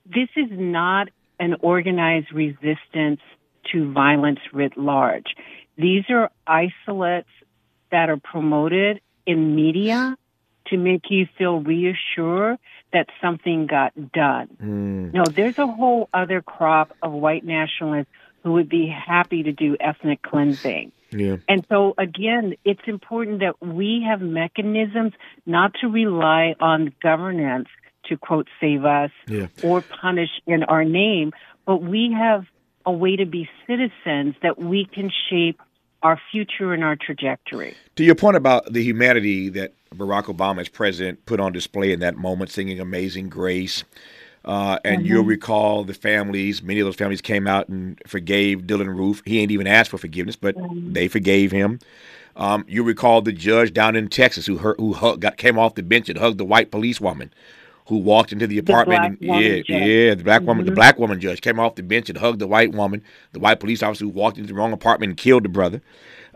this 0.07 0.29
is 0.37 0.49
not 0.51 1.09
an 1.39 1.55
organized 1.61 2.33
resistance 2.33 3.21
to 3.73 3.93
violence 3.93 4.41
writ 4.53 4.77
large. 4.77 5.35
These 5.77 6.05
are 6.11 6.31
isolates 6.47 7.29
that 7.91 8.11
are 8.11 8.17
promoted 8.17 9.01
in 9.27 9.55
media 9.55 10.17
to 10.67 10.77
make 10.77 11.11
you 11.11 11.27
feel 11.39 11.61
reassured 11.61 12.59
that 12.93 13.07
something 13.21 13.67
got 13.67 13.93
done. 14.13 14.49
Mm. 14.63 15.15
No, 15.15 15.25
there's 15.25 15.59
a 15.59 15.67
whole 15.67 16.09
other 16.13 16.43
crop 16.43 16.97
of 17.03 17.13
white 17.13 17.45
nationalists 17.45 18.09
who 18.43 18.53
would 18.53 18.69
be 18.69 18.89
happy 18.89 19.43
to 19.45 19.53
do 19.53 19.77
ethnic 19.81 20.23
cleansing. 20.23 20.93
Yeah. 21.11 21.37
And 21.49 21.65
so 21.69 21.95
again, 21.99 22.55
it's 22.65 22.81
important 22.87 23.41
that 23.41 23.61
we 23.65 24.05
have 24.09 24.21
mechanisms 24.21 25.13
not 25.47 25.75
to 25.81 25.89
rely 25.89 26.55
on 26.59 26.93
governance 27.03 27.69
to 28.07 28.17
quote 28.17 28.49
save 28.61 28.85
us 28.85 29.11
yeah. 29.29 29.47
or 29.63 29.81
punish 29.81 30.31
in 30.47 30.65
our 30.65 30.85
name, 30.85 31.33
but 31.67 31.83
we 31.83 32.15
have 32.19 32.47
a 32.87 32.93
way 32.93 33.17
to 33.17 33.27
be 33.27 33.49
citizens 33.67 34.35
that 34.43 34.59
we 34.59 34.85
can 34.85 35.11
shape 35.29 35.61
our 36.03 36.21
future 36.31 36.73
and 36.73 36.83
our 36.83 36.97
trajectory. 36.97 37.77
To 37.97 38.05
your 38.05 38.15
point 38.15 38.37
about 38.37 38.73
the 38.73 38.83
humanity 38.83 39.49
that 39.51 39.73
Barack 39.95 40.25
Obama 40.25 40.61
as 40.61 40.69
president 40.69 41.25
put 41.27 41.41
on 41.41 41.53
display 41.53 41.93
in 41.93 42.01
that 42.01 42.17
moment, 42.17 42.51
singing 42.51 42.81
Amazing 42.81 43.29
Grace. 43.29 43.85
Uh, 44.45 44.79
and 44.85 44.99
mm-hmm. 44.99 45.07
you'll 45.07 45.25
recall 45.25 45.85
the 45.85 45.95
families, 45.95 46.63
many 46.63 46.81
of 46.81 46.87
those 46.87 46.97
families 46.97 47.21
came 47.21 47.47
out 47.47 47.69
and 47.69 48.03
forgave 48.07 48.63
Dylann 48.63 48.89
Roof. 48.89 49.23
He 49.25 49.39
ain't 49.39 49.53
even 49.53 49.69
asked 49.69 49.91
for 49.91 49.99
forgiveness, 49.99 50.35
but 50.35 50.57
mm-hmm. 50.57 50.93
they 50.93 51.07
forgave 51.07 51.53
him. 51.53 51.79
Um, 52.35 52.65
you 52.67 52.83
recall 52.83 53.23
the 53.23 53.33
judge 53.33 53.73
down 53.73 53.95
in 53.95 54.09
Texas 54.09 54.47
who 54.47 54.57
hurt, 54.59 54.81
who 54.81 54.95
hug, 54.95 55.21
got 55.21 55.37
came 55.37 55.59
off 55.59 55.75
the 55.75 55.83
bench 55.83 56.09
and 56.09 56.19
hugged 56.19 56.39
the 56.39 56.45
white 56.45 56.71
policewoman 56.71 57.33
who 57.87 57.99
walked 57.99 58.33
into 58.33 58.47
the 58.47 58.59
apartment. 58.59 59.21
black 59.21 59.41
and, 59.43 59.69
yeah, 59.69 59.77
yeah, 59.85 60.15
the 60.15 60.23
black 60.25 60.43
woman, 60.43 60.65
the 60.65 60.73
Mhm. 60.73 60.77
black 60.77 60.99
woman 60.99 61.21
judge 61.21 61.41
came 61.41 61.59
off 61.59 61.75
the 61.75 61.83
bench 61.83 62.09
and 62.09 62.19
hugged 62.19 62.39
the 62.39 62.47
white 62.47 62.73
woman, 62.73 63.03
the 63.33 63.41
white 63.41 63.61
police 63.61 63.83
officer 63.83 64.05
who 64.05 64.11
walked 64.11 64.39
into 64.39 64.49
the 64.49 64.55
wrong 64.55 64.73
apartment 64.73 65.11
and 65.11 65.17
killed 65.17 65.43
the 65.45 65.49
brother. 65.49 65.83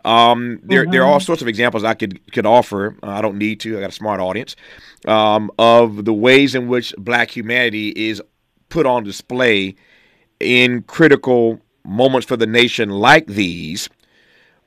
Um, 0.05 0.61
there, 0.63 0.87
there 0.87 1.03
are 1.03 1.07
all 1.11 1.19
sorts 1.21 1.43
of 1.43 1.49
examples 1.49 1.83
I 1.83 1.95
could 1.95 2.21
could 2.33 2.47
offer. 2.47 2.97
Uh, 3.03 3.09
I 3.11 3.21
don't 3.21 3.39
need 3.39 3.59
to. 3.61 3.77
I 3.77 3.81
got 3.81 3.91
a 3.91 3.93
smart 3.93 4.21
audience 4.21 4.55
um, 5.07 5.51
of 5.59 6.05
the 6.05 6.13
ways 6.15 6.55
in 6.55 6.69
which 6.69 6.95
Black 6.97 7.31
humanity 7.37 7.89
is 7.91 8.23
put 8.69 8.87
on 8.87 9.03
display 9.05 9.75
in 10.39 10.83
critical 10.83 11.61
moments 11.85 12.27
for 12.27 12.37
the 12.37 12.47
nation 12.47 12.91
like 12.91 13.27
these. 13.27 13.89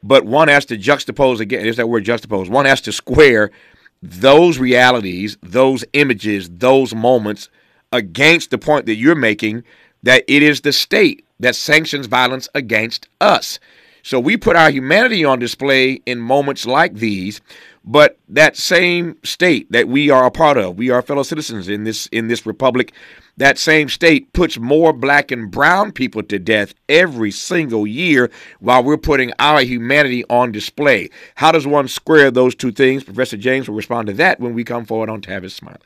But 0.01 0.25
one 0.25 0.47
has 0.47 0.65
to 0.65 0.77
juxtapose 0.77 1.39
again. 1.41 1.65
Is 1.65 1.75
that 1.77 1.87
word 1.89 2.05
juxtapose. 2.05 2.49
One 2.49 2.65
has 2.65 2.81
to 2.81 2.91
square 2.91 3.51
those 4.01 4.59
realities, 4.59 5.37
those 5.41 5.83
images, 5.93 6.49
those 6.49 6.95
moments 6.95 7.49
against 7.91 8.51
the 8.51 8.57
point 8.57 8.85
that 8.85 8.95
you're 8.95 9.15
making 9.15 9.63
that 10.03 10.23
it 10.27 10.43
is 10.43 10.61
the 10.61 10.71
state 10.71 11.25
that 11.39 11.55
sanctions 11.55 12.05
violence 12.05 12.47
against 12.55 13.07
us. 13.19 13.59
So 14.03 14.19
we 14.19 14.37
put 14.37 14.55
our 14.55 14.71
humanity 14.71 15.25
on 15.25 15.39
display 15.39 16.01
in 16.05 16.19
moments 16.19 16.65
like 16.65 16.95
these, 16.95 17.41
but 17.89 18.19
that 18.29 18.55
same 18.55 19.17
state 19.23 19.71
that 19.71 19.87
we 19.87 20.11
are 20.11 20.23
a 20.23 20.29
part 20.29 20.57
of, 20.57 20.77
we 20.77 20.91
are 20.91 21.01
fellow 21.01 21.23
citizens 21.23 21.67
in 21.67 21.85
this 21.85 22.05
in 22.11 22.27
this 22.27 22.45
republic, 22.45 22.93
that 23.37 23.57
same 23.57 23.89
state 23.89 24.31
puts 24.31 24.59
more 24.59 24.93
black 24.93 25.31
and 25.31 25.49
brown 25.49 25.91
people 25.91 26.21
to 26.21 26.37
death 26.37 26.75
every 26.87 27.31
single 27.31 27.87
year 27.87 28.29
while 28.59 28.83
we're 28.83 28.95
putting 28.95 29.33
our 29.39 29.61
humanity 29.61 30.23
on 30.29 30.51
display. 30.51 31.09
How 31.33 31.51
does 31.51 31.65
one 31.65 31.87
square 31.87 32.29
those 32.29 32.53
two 32.53 32.71
things? 32.71 33.03
Professor 33.03 33.37
James 33.37 33.67
will 33.67 33.75
respond 33.75 34.07
to 34.07 34.13
that 34.13 34.39
when 34.39 34.53
we 34.53 34.63
come 34.63 34.85
forward 34.85 35.09
on 35.09 35.21
Tavis 35.21 35.51
Smiley. 35.51 35.79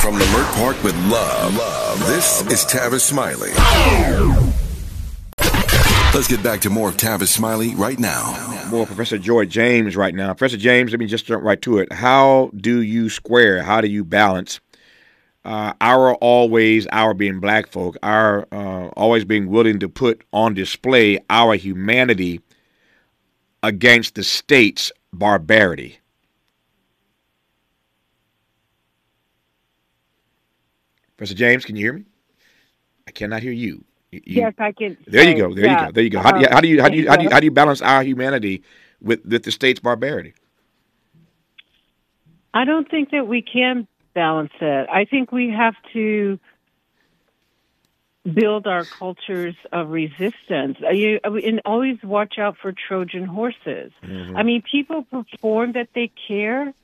From 0.00 0.14
Leimert 0.14 0.54
Park 0.54 0.80
with 0.84 0.96
love, 1.06 1.56
love. 1.56 1.98
This 2.06 2.42
is 2.52 2.64
Tavis 2.64 3.00
Smiley. 3.00 3.50
Let's 6.14 6.28
get 6.28 6.42
back 6.42 6.60
to 6.60 6.68
more 6.68 6.90
of 6.90 6.98
Tavis 6.98 7.28
Smiley 7.28 7.74
right 7.74 7.98
now. 7.98 8.66
More 8.68 8.84
Professor 8.84 9.16
Joy 9.16 9.46
James 9.46 9.96
right 9.96 10.14
now. 10.14 10.34
Professor 10.34 10.58
James, 10.58 10.90
let 10.90 11.00
me 11.00 11.06
just 11.06 11.24
jump 11.24 11.42
right 11.42 11.60
to 11.62 11.78
it. 11.78 11.90
How 11.90 12.50
do 12.54 12.82
you 12.82 13.08
square, 13.08 13.62
how 13.62 13.80
do 13.80 13.88
you 13.88 14.04
balance 14.04 14.60
uh, 15.46 15.72
our 15.80 16.12
always, 16.16 16.86
our 16.88 17.14
being 17.14 17.40
black 17.40 17.66
folk, 17.66 17.96
our 18.02 18.46
uh, 18.52 18.88
always 18.88 19.24
being 19.24 19.48
willing 19.48 19.78
to 19.78 19.88
put 19.88 20.22
on 20.34 20.52
display 20.52 21.18
our 21.30 21.54
humanity 21.54 22.42
against 23.62 24.14
the 24.14 24.22
state's 24.22 24.92
barbarity? 25.14 25.98
Professor 31.16 31.34
James, 31.34 31.64
can 31.64 31.74
you 31.74 31.86
hear 31.86 31.94
me? 31.94 32.04
I 33.08 33.12
cannot 33.12 33.42
hear 33.42 33.52
you. 33.52 33.86
You- 34.12 34.20
Yes, 34.24 34.54
I 34.58 34.72
can. 34.72 34.98
There 35.06 35.26
you 35.26 35.36
go. 35.36 35.54
There 35.54 35.64
yeah. 35.64 35.80
you 35.80 35.86
go. 35.86 35.92
There 35.92 36.04
you 36.04 36.10
go. 36.10 36.20
How 36.20 36.32
do 36.32 36.40
you 36.40 36.48
how 36.50 36.60
do 36.60 36.68
you 36.68 36.82
how 36.82 36.88
do 36.88 36.96
you 36.98 37.08
how 37.08 37.16
do 37.16 37.24
you, 37.24 37.30
how 37.30 37.40
do 37.40 37.46
you 37.46 37.50
balance 37.50 37.80
our 37.80 38.02
humanity 38.02 38.62
with 39.00 39.24
with 39.24 39.44
the 39.44 39.50
state's 39.50 39.80
barbarity? 39.80 40.34
I 42.54 42.64
don't 42.64 42.88
think 42.90 43.10
that 43.12 43.26
we 43.26 43.40
can 43.40 43.88
balance 44.12 44.52
it. 44.60 44.88
I 44.90 45.06
think 45.06 45.32
we 45.32 45.50
have 45.50 45.74
to 45.94 46.38
build 48.30 48.66
our 48.66 48.84
cultures 48.84 49.56
of 49.72 49.88
resistance. 49.88 50.76
Uh, 50.86 50.90
You, 50.90 51.18
and 51.24 51.62
always 51.64 51.96
watch 52.02 52.38
out 52.38 52.56
for 52.60 52.72
Trojan 52.72 53.24
horses. 53.24 53.92
I 54.02 54.42
mean, 54.42 54.62
people 54.62 55.04
perform 55.04 55.72
that 55.72 55.88
they 55.94 56.12
care. 56.28 56.74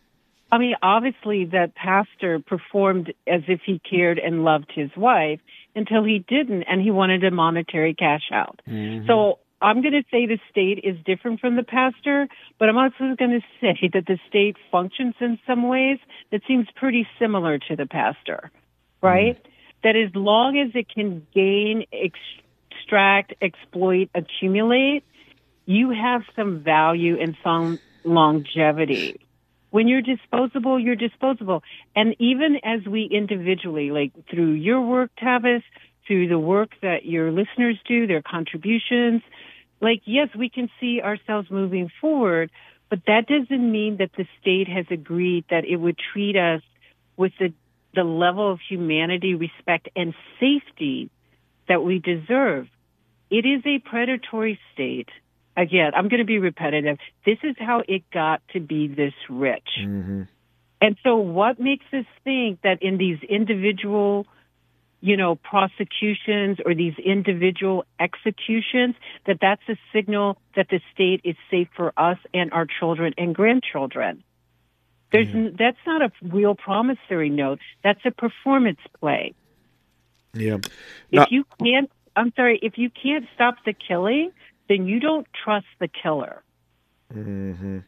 I 0.51 0.59
mean, 0.59 0.75
obviously, 0.83 1.45
that 1.47 1.75
pastor 1.75 2.41
performed 2.41 3.13
as 3.27 3.43
if 3.49 3.61
he 3.67 3.81
cared 3.81 4.19
and 4.19 4.45
loved 4.45 4.73
his 4.75 4.91
wife 4.97 5.41
until 5.75 6.05
he 6.05 6.25
didn't, 6.27 6.63
and 6.63 6.81
he 6.81 6.91
wanted 6.91 7.23
a 7.25 7.31
monetary 7.31 7.95
cash 7.95 8.31
out. 8.33 8.61
Mm-hmm. 8.67 9.07
So 9.07 9.39
I'm 9.61 9.83
going 9.83 9.93
to 9.93 10.05
say 10.11 10.27
the 10.27 10.39
state 10.51 10.81
is 10.85 10.97
different 11.05 11.41
from 11.41 11.57
the 11.57 11.63
pastor, 11.63 12.29
but 12.59 12.69
I'm 12.69 12.79
also 12.79 13.15
going 13.19 13.41
to 13.41 13.43
say 13.61 13.91
that 13.93 14.07
the 14.07 14.19
state 14.29 14.57
functions 14.73 15.15
in 15.21 15.39
some 15.47 15.69
ways 15.69 15.99
that 16.31 16.41
seems 16.49 16.67
pretty 16.77 17.07
similar 17.19 17.59
to 17.59 17.77
the 17.77 17.87
pastor, 17.87 18.51
right? 19.03 19.37
Mm-hmm. 19.37 19.53
That 19.85 19.97
as 19.97 20.15
long 20.15 20.59
as 20.59 20.75
it 20.75 20.89
can 20.93 21.27
gain, 21.35 21.85
extract, 21.93 23.35
exploit, 23.43 24.09
accumulate, 24.15 25.05
you 25.67 25.91
have 25.91 26.23
some 26.35 26.61
value 26.61 27.21
and 27.21 27.37
some 27.45 27.79
longevity. 28.03 29.21
When 29.71 29.87
you're 29.89 30.03
disposable, 30.03 30.79
you're 30.79 30.97
disposable. 30.97 31.63
And 31.95 32.17
even 32.19 32.59
as 32.65 32.87
we 32.87 33.05
individually, 33.11 33.91
like 33.91 34.13
through 34.31 34.53
your 34.53 34.81
work, 34.81 35.11
Tavis, 35.21 35.63
through 36.07 36.29
the 36.29 36.39
work 36.39 36.71
that 36.81 37.05
your 37.05 37.31
listeners 37.31 37.79
do, 37.87 38.07
their 38.07 38.23
contributions, 38.23 39.23
like, 39.81 40.03
yes, 40.07 40.29
we 40.37 40.49
can 40.49 40.71
see 40.81 41.01
ourselves 41.03 41.51
moving 41.51 41.91
forward, 42.01 42.51
but 42.91 43.01
that 43.07 43.27
doesn't 43.27 43.73
mean 43.73 43.99
that 43.99 44.11
the 44.17 44.27
state 44.41 44.69
has 44.69 44.87
agreed 44.91 45.45
that 45.51 45.65
it 45.65 45.77
would 45.77 45.99
treat 46.13 46.37
us 46.37 46.63
with 47.17 47.33
the, 47.39 47.53
the 47.95 48.05
level 48.05 48.51
of 48.51 48.61
humanity, 48.67 49.35
respect, 49.35 49.89
and 49.95 50.15
safety 50.41 51.11
that 51.69 51.83
we 51.85 51.99
deserve. 51.99 52.67
It 53.31 53.45
is 53.45 53.63
a 53.67 53.79
predatory 53.79 54.59
state. 54.73 55.11
Again, 55.59 55.91
I'm 55.97 56.07
going 56.09 56.21
to 56.21 56.25
be 56.25 56.39
repetitive. 56.39 56.99
This 57.27 57.39
is 57.43 57.57
how 57.59 57.83
it 57.89 58.09
got 58.13 58.43
to 58.53 58.61
be 58.61 58.87
this 58.87 59.13
rich. 59.29 59.69
Mm-hmm. 59.81 60.23
And 60.81 60.97
so 61.03 61.17
what 61.17 61.59
makes 61.59 61.85
us 61.93 62.05
think 62.23 62.61
that 62.63 62.81
in 62.81 62.97
these 62.97 63.19
individual, 63.29 64.29
you 65.01 65.17
know, 65.17 65.35
prosecutions 65.35 66.59
or 66.65 66.77
these 66.77 66.95
individual 67.05 67.85
executions, 67.99 68.95
that 69.27 69.39
that's 69.41 69.63
a 69.69 69.77
signal 69.93 70.39
that 70.55 70.69
the 70.71 70.81
state 70.95 71.23
is 71.25 71.35
safe 71.51 71.69
for 71.75 71.93
us 71.97 72.19
and 72.33 72.53
our 72.53 72.67
children 72.79 73.13
and 73.19 73.35
grandchildren? 73.35 74.23
There's, 75.11 75.29
n 75.35 75.57
that's 75.59 75.85
not 75.85 76.03
a 76.03 76.13
real 76.23 76.55
promissory 76.55 77.31
note. 77.31 77.59
That's 77.83 78.05
a 78.05 78.13
performance 78.13 78.79
play. 79.01 79.35
Yeah. 80.35 80.59
If 81.11 81.33
you 81.33 81.45
can't, 81.61 81.91
I'm 82.15 82.33
sorry, 82.37 82.61
if 82.63 82.79
you 82.79 82.91
can't 82.91 83.27
stop 83.35 83.57
the 83.65 83.73
killing, 83.73 84.31
then 84.69 84.87
you 84.87 85.01
don't 85.01 85.27
trust 85.45 85.67
the 85.81 85.89
killer. 85.89 86.43
Mm-hmm. 87.15 87.79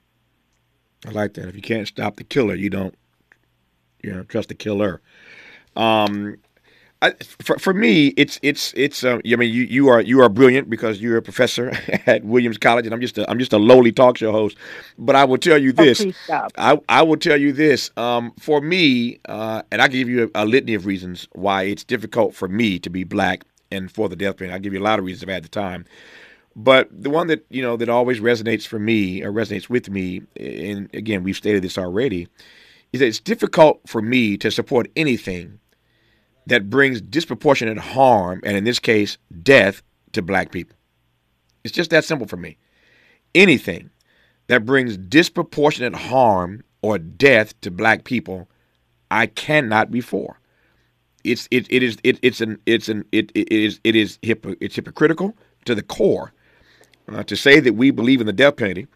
I 1.06 1.10
like 1.10 1.34
that. 1.34 1.48
If 1.48 1.56
you 1.56 1.62
can't 1.62 1.88
stop 1.88 2.16
the 2.16 2.24
killer, 2.24 2.54
you 2.54 2.70
don't, 2.70 2.94
you 4.02 4.12
know, 4.12 4.22
trust 4.24 4.48
the 4.48 4.54
killer. 4.54 5.00
Um, 5.76 6.36
I, 7.02 7.12
for 7.42 7.58
for 7.58 7.72
me, 7.72 8.08
it's 8.18 8.38
it's 8.42 8.74
it's. 8.76 9.04
Uh, 9.04 9.20
I 9.24 9.36
mean, 9.36 9.50
you 9.54 9.62
you 9.62 9.88
are 9.88 10.02
you 10.02 10.20
are 10.20 10.28
brilliant 10.28 10.68
because 10.68 11.00
you're 11.00 11.16
a 11.16 11.22
professor 11.22 11.72
at 12.06 12.22
Williams 12.24 12.58
College, 12.58 12.84
and 12.84 12.92
I'm 12.94 13.00
just 13.00 13.16
a, 13.16 13.30
I'm 13.30 13.38
just 13.38 13.54
a 13.54 13.58
lowly 13.58 13.90
talk 13.90 14.18
show 14.18 14.32
host. 14.32 14.58
But 14.98 15.16
I 15.16 15.24
will 15.24 15.38
tell 15.38 15.56
you 15.56 15.72
Oh, 15.78 15.82
this. 15.84 16.04
stop. 16.24 16.52
I, 16.58 16.78
I 16.90 17.02
will 17.02 17.16
tell 17.16 17.38
you 17.40 17.52
this. 17.52 17.90
Um, 17.96 18.32
for 18.38 18.60
me, 18.60 19.18
uh, 19.26 19.62
and 19.72 19.80
I 19.80 19.88
give 19.88 20.10
you 20.10 20.30
a, 20.34 20.42
a 20.42 20.44
litany 20.44 20.74
of 20.74 20.84
reasons 20.84 21.26
why 21.32 21.62
it's 21.62 21.84
difficult 21.84 22.34
for 22.34 22.48
me 22.48 22.78
to 22.80 22.90
be 22.90 23.04
black 23.04 23.44
and 23.70 23.90
for 23.90 24.10
the 24.10 24.16
death 24.16 24.36
penalty. 24.36 24.52
I'll 24.52 24.60
give 24.60 24.74
you 24.74 24.80
a 24.80 24.84
lot 24.84 24.98
of 24.98 25.06
reasons 25.06 25.22
I've 25.22 25.32
had 25.34 25.44
the 25.44 25.48
time. 25.48 25.86
But 26.56 26.88
the 26.90 27.10
one 27.10 27.28
that 27.28 27.46
you 27.48 27.62
know 27.62 27.76
that 27.76 27.88
always 27.88 28.20
resonates 28.20 28.66
for 28.66 28.78
me 28.78 29.22
or 29.22 29.32
resonates 29.32 29.68
with 29.68 29.88
me, 29.88 30.22
and 30.36 30.92
again 30.94 31.22
we've 31.22 31.36
stated 31.36 31.62
this 31.62 31.78
already, 31.78 32.28
is 32.92 33.00
that 33.00 33.06
it's 33.06 33.20
difficult 33.20 33.80
for 33.86 34.02
me 34.02 34.36
to 34.38 34.50
support 34.50 34.88
anything 34.96 35.60
that 36.46 36.68
brings 36.68 37.00
disproportionate 37.00 37.78
harm, 37.78 38.40
and 38.44 38.56
in 38.56 38.64
this 38.64 38.80
case, 38.80 39.16
death 39.42 39.82
to 40.12 40.22
black 40.22 40.50
people. 40.50 40.76
It's 41.62 41.74
just 41.74 41.90
that 41.90 42.04
simple 42.04 42.26
for 42.26 42.36
me. 42.36 42.56
Anything 43.34 43.90
that 44.48 44.64
brings 44.64 44.96
disproportionate 44.96 45.94
harm 45.94 46.64
or 46.82 46.98
death 46.98 47.58
to 47.60 47.70
black 47.70 48.02
people, 48.02 48.48
I 49.10 49.26
cannot 49.26 49.92
be 49.92 50.00
for. 50.00 50.40
It's 51.22 51.46
it, 51.52 51.66
it 51.70 51.82
is 51.84 51.98
it, 52.02 52.18
it's 52.22 52.40
an 52.40 52.58
it's 52.66 52.88
an 52.88 53.04
it, 53.12 53.30
it 53.34 53.52
is 53.52 53.78
it 53.84 53.94
is 53.94 54.18
hypo, 54.24 54.56
it's 54.60 54.74
hypocritical 54.74 55.36
to 55.66 55.74
the 55.74 55.82
core 55.82 56.32
uh, 57.10 57.22
to 57.24 57.36
say 57.36 57.60
that 57.60 57.74
we 57.74 57.90
believe 57.90 58.20
in 58.20 58.26
the 58.26 58.32
death 58.32 58.56
penalty 58.56 58.86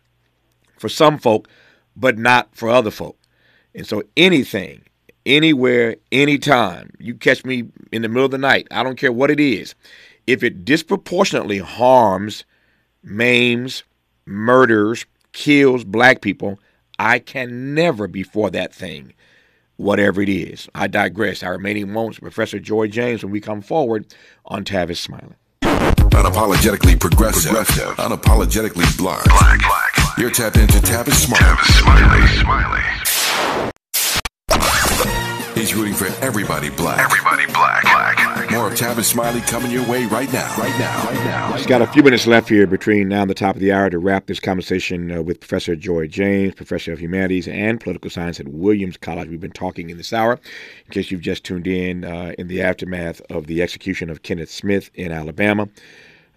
for 0.79 0.89
some 0.89 1.19
folk, 1.19 1.49
but 1.97 2.19
not 2.19 2.55
for 2.55 2.69
other 2.69 2.91
folk. 2.91 3.19
And 3.75 3.87
so 3.87 4.03
anything, 4.17 4.83
anywhere, 5.27 5.97
anytime, 6.13 6.91
you 6.99 7.15
catch 7.15 7.45
me 7.45 7.65
in 7.93 8.03
the 8.03 8.09
middle 8.09 8.25
of 8.25 8.31
the 8.31 8.39
night, 8.39 8.69
I 8.71 8.83
don't 8.83 8.99
care 8.99 9.13
what 9.13 9.31
it 9.31 9.41
is, 9.41 9.75
if 10.27 10.43
it 10.43 10.65
disproportionately 10.65 11.59
harms, 11.59 12.45
maims, 13.03 13.85
murders, 14.27 15.07
kills 15.33 15.85
black 15.85 16.23
people, 16.23 16.59
I 16.99 17.19
can 17.19 17.75
never 17.75 18.07
be 18.07 18.23
for 18.23 18.51
that 18.51 18.73
thing, 18.73 19.13
whatever 19.77 20.23
it 20.23 20.29
is. 20.29 20.69
I 20.75 20.87
digress. 20.87 21.43
Our 21.43 21.53
remaining 21.53 21.93
moments, 21.93 22.21
Professor 22.21 22.61
Joy 22.61 22.89
James, 22.89 23.23
when 23.23 23.33
we 23.33 23.41
come 23.41 23.61
forward 23.61 24.15
on 24.47 24.65
Tavis 24.65 24.99
Smiley. 24.99 25.35
Unapologetically 26.15 26.99
progressive, 26.99 27.53
unapologetically 27.97 28.97
black. 28.97 29.25
Black, 29.25 29.61
black, 29.61 29.95
black. 29.97 30.19
You're 30.19 30.31
tapped 30.31 30.57
into 30.57 30.79
Tavis 30.79 31.15
Smiley. 31.15 31.43
Tavis 31.43 31.81
Smiley. 31.81 32.29
Smiley. 32.41 33.05
He's 35.55 35.73
rooting 35.75 35.95
for 35.95 36.07
everybody 36.23 36.69
black. 36.69 36.99
Everybody 36.99 37.47
black. 37.47 37.83
Black. 37.85 38.51
More 38.51 38.67
of 38.67 38.75
Tavis 38.75 39.05
Smiley 39.05 39.41
coming 39.41 39.71
your 39.71 39.89
way 39.89 40.05
right 40.07 40.31
now. 40.33 40.53
Right 40.59 40.79
now. 40.79 41.05
Right 41.07 41.25
now. 41.25 41.53
Just 41.53 41.69
got 41.69 41.81
a 41.81 41.87
few 41.87 42.03
minutes 42.03 42.27
left 42.27 42.49
here 42.49 42.67
between 42.67 43.09
now 43.09 43.23
and 43.23 43.31
the 43.31 43.35
top 43.35 43.55
of 43.55 43.61
the 43.61 43.73
hour 43.73 43.89
to 43.89 43.99
wrap 43.99 44.27
this 44.27 44.41
conversation 44.41 45.13
uh, 45.13 45.23
with 45.23 45.39
Professor 45.39 45.77
Joy 45.77 46.09
James, 46.09 46.55
Professor 46.55 46.93
of 46.93 47.01
Humanities 47.01 47.47
and 47.47 47.81
Political 47.81 48.11
Science 48.11 48.41
at 48.41 48.49
Williams 48.49 48.97
College. 48.97 49.29
We've 49.29 49.41
been 49.41 49.53
talking 49.53 49.91
in 49.91 49.97
this 49.97 50.13
hour. 50.13 50.41
In 50.87 50.93
case 50.93 51.13
you've 51.13 51.21
just 51.21 51.45
tuned 51.45 51.69
in, 51.69 52.05
uh, 52.05 52.33
in 52.37 52.49
the 52.49 52.61
aftermath 52.61 53.21
of 53.31 53.47
the 53.47 53.63
execution 53.63 54.11
of 54.11 54.23
Kenneth 54.23 54.51
Smith 54.51 54.91
in 54.95 55.13
Alabama, 55.13 55.69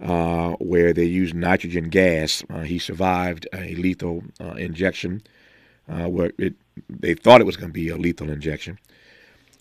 uh, 0.02 0.52
where 0.54 0.94
they 0.94 1.06
used 1.06 1.34
nitrogen 1.34 1.90
gas. 1.90 2.44
Uh, 2.50 2.62
he 2.62 2.80
survived 2.80 3.48
a 3.54 3.76
lethal 3.76 4.24
uh, 4.40 4.52
injection, 4.52 5.22
uh, 5.90 6.08
where 6.08 6.32
it, 6.38 6.54
they 6.90 7.14
thought 7.14 7.42
it 7.42 7.46
was 7.46 7.58
going 7.58 7.70
to 7.70 7.74
be 7.74 7.90
a 7.90 7.98
lethal 7.98 8.30
injection 8.30 8.78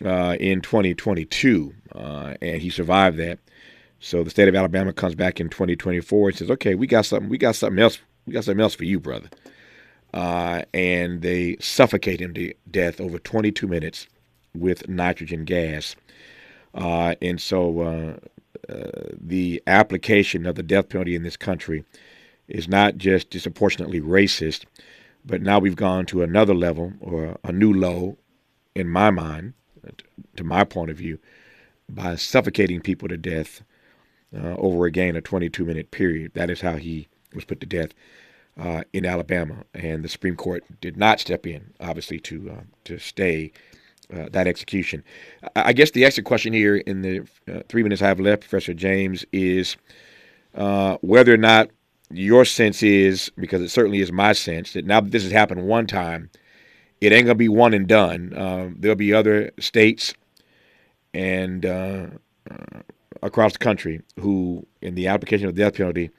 uh, 0.05 0.37
in 0.39 0.61
2022, 0.61 1.72
uh, 1.95 2.34
and 2.43 2.61
he 2.61 2.70
survived 2.70 3.16
that. 3.18 3.39
So 4.01 4.22
the 4.22 4.30
state 4.30 4.49
of 4.49 4.55
Alabama 4.55 4.93
comes 4.93 5.14
back 5.14 5.41
in 5.41 5.49
2024 5.49 6.28
and 6.28 6.39
says, 6.39 6.51
"Okay, 6.51 6.74
we 6.74 6.87
got 6.87 7.07
something. 7.07 7.28
We 7.30 7.39
got 7.39 7.57
something 7.57 7.82
else. 7.82 7.99
We 8.26 8.32
got 8.32 8.45
something 8.45 8.61
else 8.61 8.74
for 8.74 8.84
you, 8.84 9.01
brother." 9.01 9.30
Uh, 10.12 10.62
and 10.72 11.22
they 11.22 11.57
suffocate 11.61 12.20
him 12.20 12.32
to 12.34 12.53
death 12.70 13.01
over 13.01 13.18
22 13.18 13.66
minutes 13.66 14.07
with 14.55 14.89
nitrogen 14.89 15.45
gas. 15.45 15.97
Uh, 16.74 17.14
and 17.22 17.41
so 17.41 18.18
the 18.68 19.62
application 19.66 20.46
of 20.46 20.54
the 20.54 20.62
death 20.62 20.88
penalty 20.88 21.14
in 21.14 21.22
this 21.22 21.36
country 21.36 21.84
is 22.48 22.68
not 22.68 22.96
just 22.96 23.30
disproportionately 23.30 24.00
racist, 24.00 24.64
but 25.24 25.42
now 25.42 25.59
we've 25.59 25.76
gone 25.76 26.07
to 26.07 26.22
another 26.22 26.54
level 26.54 26.92
or 27.00 27.36
a 27.42 27.52
new 27.52 27.72
low 27.72 28.16
in 28.74 28.88
my 28.88 29.11
mind 29.11 29.54
to 30.36 30.44
my 30.44 30.64
point 30.64 30.90
of 30.90 30.96
view, 30.96 31.18
by 31.88 32.16
suffocating 32.16 32.80
people 32.80 33.09
to 33.09 33.16
death 33.16 33.62
uh, 34.36 34.54
over 34.57 34.86
again 34.86 35.16
a 35.16 35.20
22 35.20 35.64
minute 35.64 35.90
period. 35.90 36.32
That 36.34 36.50
is 36.50 36.61
how 36.61 36.76
he 36.76 37.09
was 37.34 37.44
put 37.44 37.61
to 37.61 37.66
death 37.66 37.90
uh, 38.59 38.82
in 38.92 39.04
Alabama, 39.04 39.64
and 39.74 40.02
the 40.02 40.09
Supreme 40.09 40.36
Court 40.36 40.64
did 40.80 40.96
not 40.96 41.20
step 41.20 41.46
in, 41.46 41.74
obviously, 41.80 42.18
to 42.20 42.50
uh, 42.50 42.62
to 42.84 42.98
stay 42.98 43.52
uh, 44.12 44.28
that 44.30 44.46
execution. 44.46 45.02
I 45.54 45.72
guess 45.72 45.90
the 45.90 46.04
extra 46.04 46.22
question 46.22 46.52
here 46.52 46.76
in 46.76 47.02
the 47.02 47.20
uh, 47.48 47.62
three 47.68 47.82
minutes 47.82 48.02
I 48.02 48.09
have 48.09 48.20
left, 48.20 48.42
Professor 48.42 48.74
James, 48.74 49.24
is 49.32 49.76
uh, 50.54 50.96
whether 51.00 51.32
or 51.32 51.38
not 51.38 51.70
your 52.11 52.44
sense 52.44 52.82
is, 52.82 53.30
because 53.36 53.61
it 53.62 53.68
certainly 53.68 54.00
is 54.00 54.12
my 54.12 54.32
sense, 54.32 54.72
that 54.74 54.84
now 54.84 55.00
that 55.00 55.11
this 55.11 55.22
has 55.24 55.32
happened 55.32 55.66
one 55.66 55.86
time, 55.86 56.30
it 57.00 57.12
ain't 57.12 57.26
gonna 57.26 57.34
be 57.34 57.48
one 57.48 57.74
and 57.74 57.86
done. 57.86 58.32
Um, 58.36 58.76
there'll 58.78 58.96
be 58.96 59.12
other 59.12 59.50
states 59.59 60.14
and 61.12 61.64
uh, 61.64 62.07
uh, 62.50 62.80
across 63.22 63.52
the 63.52 63.59
country 63.59 64.02
who, 64.20 64.66
in 64.82 64.94
the 64.94 65.09
application 65.09 65.48
of 65.48 65.54
the 65.54 65.62
death 65.62 65.74
penalty, 65.76 66.11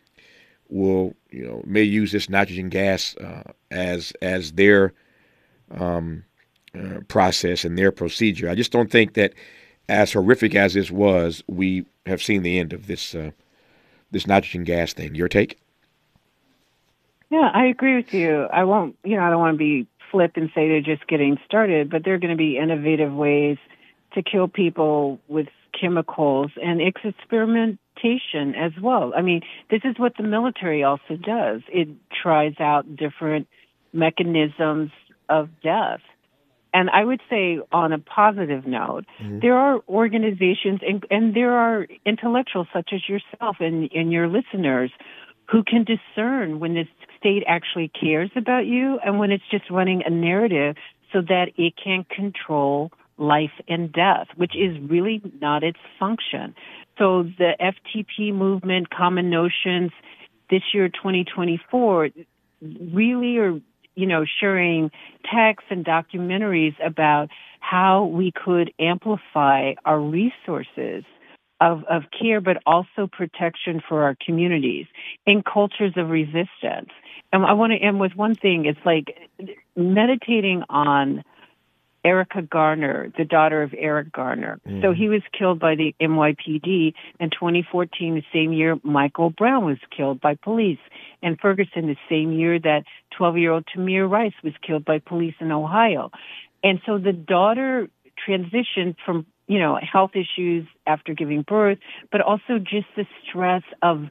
will 0.69 1.13
you 1.29 1.45
know 1.47 1.61
may 1.65 1.83
use 1.83 2.11
this 2.11 2.29
nitrogen 2.29 2.69
gas 2.69 3.15
uh, 3.17 3.43
as 3.71 4.11
as 4.21 4.51
their 4.53 4.93
um, 5.71 6.23
uh, 6.76 7.01
process 7.07 7.65
and 7.65 7.78
their 7.78 7.91
procedure. 7.91 8.49
I 8.49 8.55
just 8.55 8.72
don't 8.72 8.91
think 8.91 9.13
that, 9.13 9.34
as 9.89 10.13
horrific 10.13 10.53
as 10.55 10.74
this 10.74 10.91
was, 10.91 11.43
we 11.47 11.86
have 12.05 12.22
seen 12.22 12.43
the 12.43 12.59
end 12.59 12.74
of 12.74 12.88
this 12.88 13.15
uh, 13.15 13.32
this 14.11 14.28
nitrogen 14.28 14.63
gas 14.63 14.93
thing. 14.93 15.15
Your 15.15 15.28
take? 15.28 15.59
Yeah, 17.30 17.49
I 17.53 17.65
agree 17.65 17.95
with 17.95 18.13
you. 18.13 18.43
I 18.51 18.63
won't, 18.63 18.97
you 19.03 19.18
know, 19.18 19.24
I 19.24 19.30
don't 19.30 19.39
want 19.39 19.55
to 19.55 19.57
be 19.57 19.88
flip 20.11 20.32
and 20.36 20.49
say 20.55 20.68
they're 20.70 20.82
just 20.82 21.07
getting 21.07 21.38
started, 21.45 21.89
but 21.89 22.03
they're 22.03 22.20
going 22.20 22.32
to 22.32 22.38
be 22.38 22.57
innovative 22.57 23.13
ways 23.13 23.57
to 24.13 24.22
kill 24.24 24.47
people 24.47 25.20
with 25.28 25.47
chemicals 25.80 26.51
and 26.63 26.82
experimentation 26.82 28.55
as 28.55 28.72
well. 28.82 29.13
I 29.15 29.22
mean, 29.22 29.41
this 29.70 29.82
is 29.84 29.99
what 29.99 30.15
the 30.18 30.24
military 30.24 30.84
also 30.84 31.18
does. 31.22 31.61
It 31.68 31.89
tries 32.22 32.53
out 32.59 32.95
different 32.95 33.47
mechanisms 33.93 34.91
of 35.30 35.49
death. 35.61 35.99
And 36.78 36.91
I 36.91 37.03
would 37.03 37.21
say, 37.28 37.59
on 37.71 37.91
a 37.91 37.97
positive 37.97 38.67
note, 38.67 39.05
mm-hmm. 39.19 39.39
there 39.39 39.57
are 39.57 39.80
organizations 39.89 40.82
and, 40.88 41.03
and 41.09 41.36
there 41.36 41.53
are 41.53 41.88
intellectuals 42.05 42.67
such 42.71 42.91
as 42.93 43.01
yourself 43.09 43.55
and, 43.59 43.89
and 43.95 44.11
your 44.11 44.28
listeners 44.28 44.91
who 45.49 45.63
can 45.63 45.86
discern 45.86 46.59
when 46.59 46.75
the 46.75 46.84
state 47.17 47.41
actually 47.47 47.88
cares 47.99 48.30
about 48.36 48.67
you 48.67 48.99
and 49.03 49.17
when 49.17 49.32
it's 49.32 49.43
just 49.49 49.71
running 49.71 50.03
a 50.05 50.11
narrative 50.11 50.75
so 51.11 51.21
that 51.21 51.47
it 51.57 51.73
can 51.84 52.05
control 52.15 52.91
life 53.17 53.59
and 53.67 53.91
death, 53.91 54.28
which 54.36 54.55
is 54.55 54.78
really 54.88 55.19
not 55.41 55.63
its 55.63 55.80
function. 55.97 56.53
So 56.99 57.23
the 57.23 57.53
FTP 57.59 58.36
movement, 58.36 58.91
common 58.91 59.32
notions, 59.32 59.89
this 60.51 60.61
year 60.75 60.89
2024 60.89 62.09
really 62.61 63.38
are, 63.39 63.59
you 63.97 64.05
know, 64.05 64.23
sharing 64.39 64.91
texts 65.29 65.67
and 65.71 65.83
documentaries 65.83 66.75
about 66.85 67.29
how 67.59 68.05
we 68.05 68.31
could 68.31 68.71
amplify 68.79 69.73
our 69.83 69.99
resources 69.99 71.03
of, 71.59 71.83
of 71.89 72.03
care, 72.17 72.39
but 72.39 72.57
also 72.67 73.09
protection 73.11 73.81
for 73.89 74.03
our 74.03 74.15
communities 74.23 74.85
in 75.25 75.41
cultures 75.41 75.93
of 75.97 76.09
resistance. 76.09 76.91
And 77.33 77.43
I 77.43 77.53
want 77.53 77.73
to 77.73 77.77
end 77.77 77.99
with 77.99 78.15
one 78.15 78.35
thing. 78.35 78.65
It's 78.65 78.79
like 78.85 79.17
meditating 79.75 80.63
on 80.69 81.23
Erica 82.08 82.41
Garner, 82.41 83.12
the 83.18 83.26
daughter 83.26 83.62
of 83.62 83.74
Eric 83.78 84.14
Garner. 84.14 84.62
Mm. 84.66 84.82
So 84.82 84.93
he 84.93 85.10
was 85.10 85.22
killed 85.38 85.60
by 85.60 85.76
the 85.76 85.93
NYPD 85.99 86.93
in 87.20 87.30
2014, 87.30 88.16
the 88.16 88.24
same 88.32 88.53
year 88.53 88.78
Michael 88.82 89.30
Brown 89.30 89.66
was 89.66 89.78
killed 89.95 90.22
by 90.22 90.36
police. 90.36 90.80
And 91.22 91.38
Ferguson, 91.38 91.88
the 91.88 91.97
same 92.10 92.32
year 92.32 92.60
that 92.60 92.84
12 93.18 93.38
year 93.38 93.51
old 93.51 93.66
Tamir 93.66 94.10
Rice 94.10 94.39
was 94.41 94.53
killed 94.66 94.86
by 94.86 94.99
police 94.99 95.36
in 95.41 95.51
Ohio. 95.51 96.12
And 96.64 96.80
so 96.86 96.97
the 96.97 97.12
daughter 97.12 97.89
transitioned 98.26 98.95
from 99.05 99.26
you 99.47 99.60
know, 99.60 99.78
health 99.82 100.12
issues 100.14 100.68
after 100.86 101.14
giving 101.14 101.41
birth, 101.41 101.80
but 102.12 102.22
also 102.22 102.60
just 102.60 102.88
the 102.95 103.05
stress 103.24 103.64
of 103.82 104.05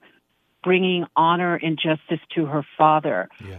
bringing 0.64 1.04
honor 1.14 1.54
and 1.56 1.78
justice 1.78 2.20
to 2.34 2.46
her 2.46 2.66
father. 2.76 3.28
Yeah. 3.46 3.58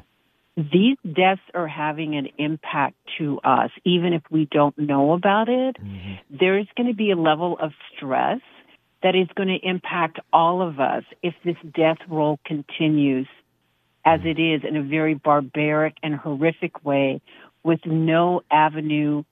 These 0.58 0.97
deaths 1.05 1.41
are 1.53 1.68
having 1.68 2.16
an 2.16 2.30
impact 2.39 2.95
to 3.20 3.39
us, 3.43 3.70
even 3.86 4.14
if 4.14 4.24
we 4.32 4.47
don't 4.49 4.76
know 4.76 5.14
about 5.14 5.49
it. 5.49 5.78
Mm-hmm. 5.80 6.14
There's 6.39 6.68
going 6.76 6.89
to 6.89 6.95
be 6.95 7.12
a 7.12 7.16
level 7.16 7.60
of 7.62 7.74
stress 7.95 8.41
that 9.03 9.16
is 9.16 9.28
going 9.36 9.49
to 9.49 9.60
impact 9.62 10.20
all 10.34 10.68
of 10.68 10.80
us 10.80 11.03
if 11.22 11.36
this 11.45 11.58
death 11.76 11.97
roll 12.10 12.39
continues 12.43 13.28
as 14.03 14.22
it 14.24 14.39
is 14.39 14.64
in 14.68 14.76
a 14.76 14.82
very 14.82 15.14
barbaric 15.14 15.95
and 16.01 16.16
horrific 16.16 16.84
way 16.84 17.22
with 17.62 17.82
no 17.86 18.41
avenue 18.49 19.24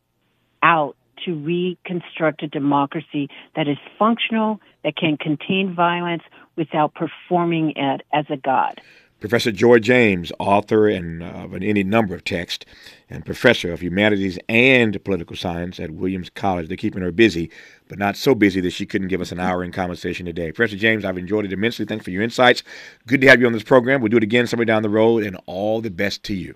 out 0.62 0.96
to 1.24 1.34
reconstruct 1.34 2.44
a 2.44 2.48
democracy 2.48 3.30
that 3.56 3.68
is 3.68 3.78
functional, 3.98 4.60
that 4.84 4.96
can 4.96 5.18
contain 5.18 5.74
violence 5.74 6.24
without 6.56 6.94
performing 6.94 7.74
it 7.76 8.02
as 8.14 8.26
a 8.30 8.38
god. 8.38 8.82
Professor 9.20 9.52
Joy 9.52 9.80
James, 9.80 10.32
author 10.40 10.88
and 10.88 11.24
uh, 11.24 11.28
of 11.28 11.56
any 11.56 11.84
number 11.84 12.14
of 12.14 12.24
texts, 12.24 12.66
and 13.10 13.26
professor 13.26 13.72
of 13.72 13.82
humanities 13.82 14.38
and 14.50 15.02
political 15.04 15.36
science 15.36 15.80
at 15.80 15.92
Williams 15.92 16.30
College. 16.30 16.68
They're 16.68 16.78
keeping 16.78 17.02
her 17.02 17.12
busy, 17.12 17.50
but 17.88 17.98
not 17.98 18.18
so 18.18 18.36
busy 18.36 18.62
that 18.62 18.72
she 18.72 18.86
couldn't 18.86 19.08
give 19.08 19.22
us 19.22 19.32
an 19.32 19.40
hour 19.40 19.64
in 19.64 19.72
conversation 19.72 20.26
today. 20.26 20.52
Professor 20.52 20.78
James, 20.78 21.06
I've 21.06 21.18
enjoyed 21.18 21.46
it 21.46 21.54
immensely. 21.54 21.86
Thanks 21.86 22.04
for 22.04 22.12
your 22.12 22.24
insights. 22.24 22.64
Good 23.08 23.22
to 23.22 23.28
have 23.28 23.40
you 23.40 23.48
on 23.48 23.54
this 23.54 23.64
program. 23.64 24.02
We'll 24.02 24.10
do 24.10 24.18
it 24.18 24.24
again 24.24 24.48
somewhere 24.48 24.66
down 24.66 24.84
the 24.84 24.90
road, 24.90 25.24
and 25.24 25.38
all 25.46 25.82
the 25.82 25.92
best 25.92 26.24
to 26.24 26.34
you. 26.34 26.56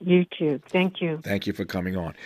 You 0.00 0.26
too. 0.38 0.60
Thank 0.68 1.00
you. 1.00 1.20
Thank 1.22 1.46
you 1.46 1.52
for 1.52 1.64
coming 1.64 1.96
on. 1.96 2.14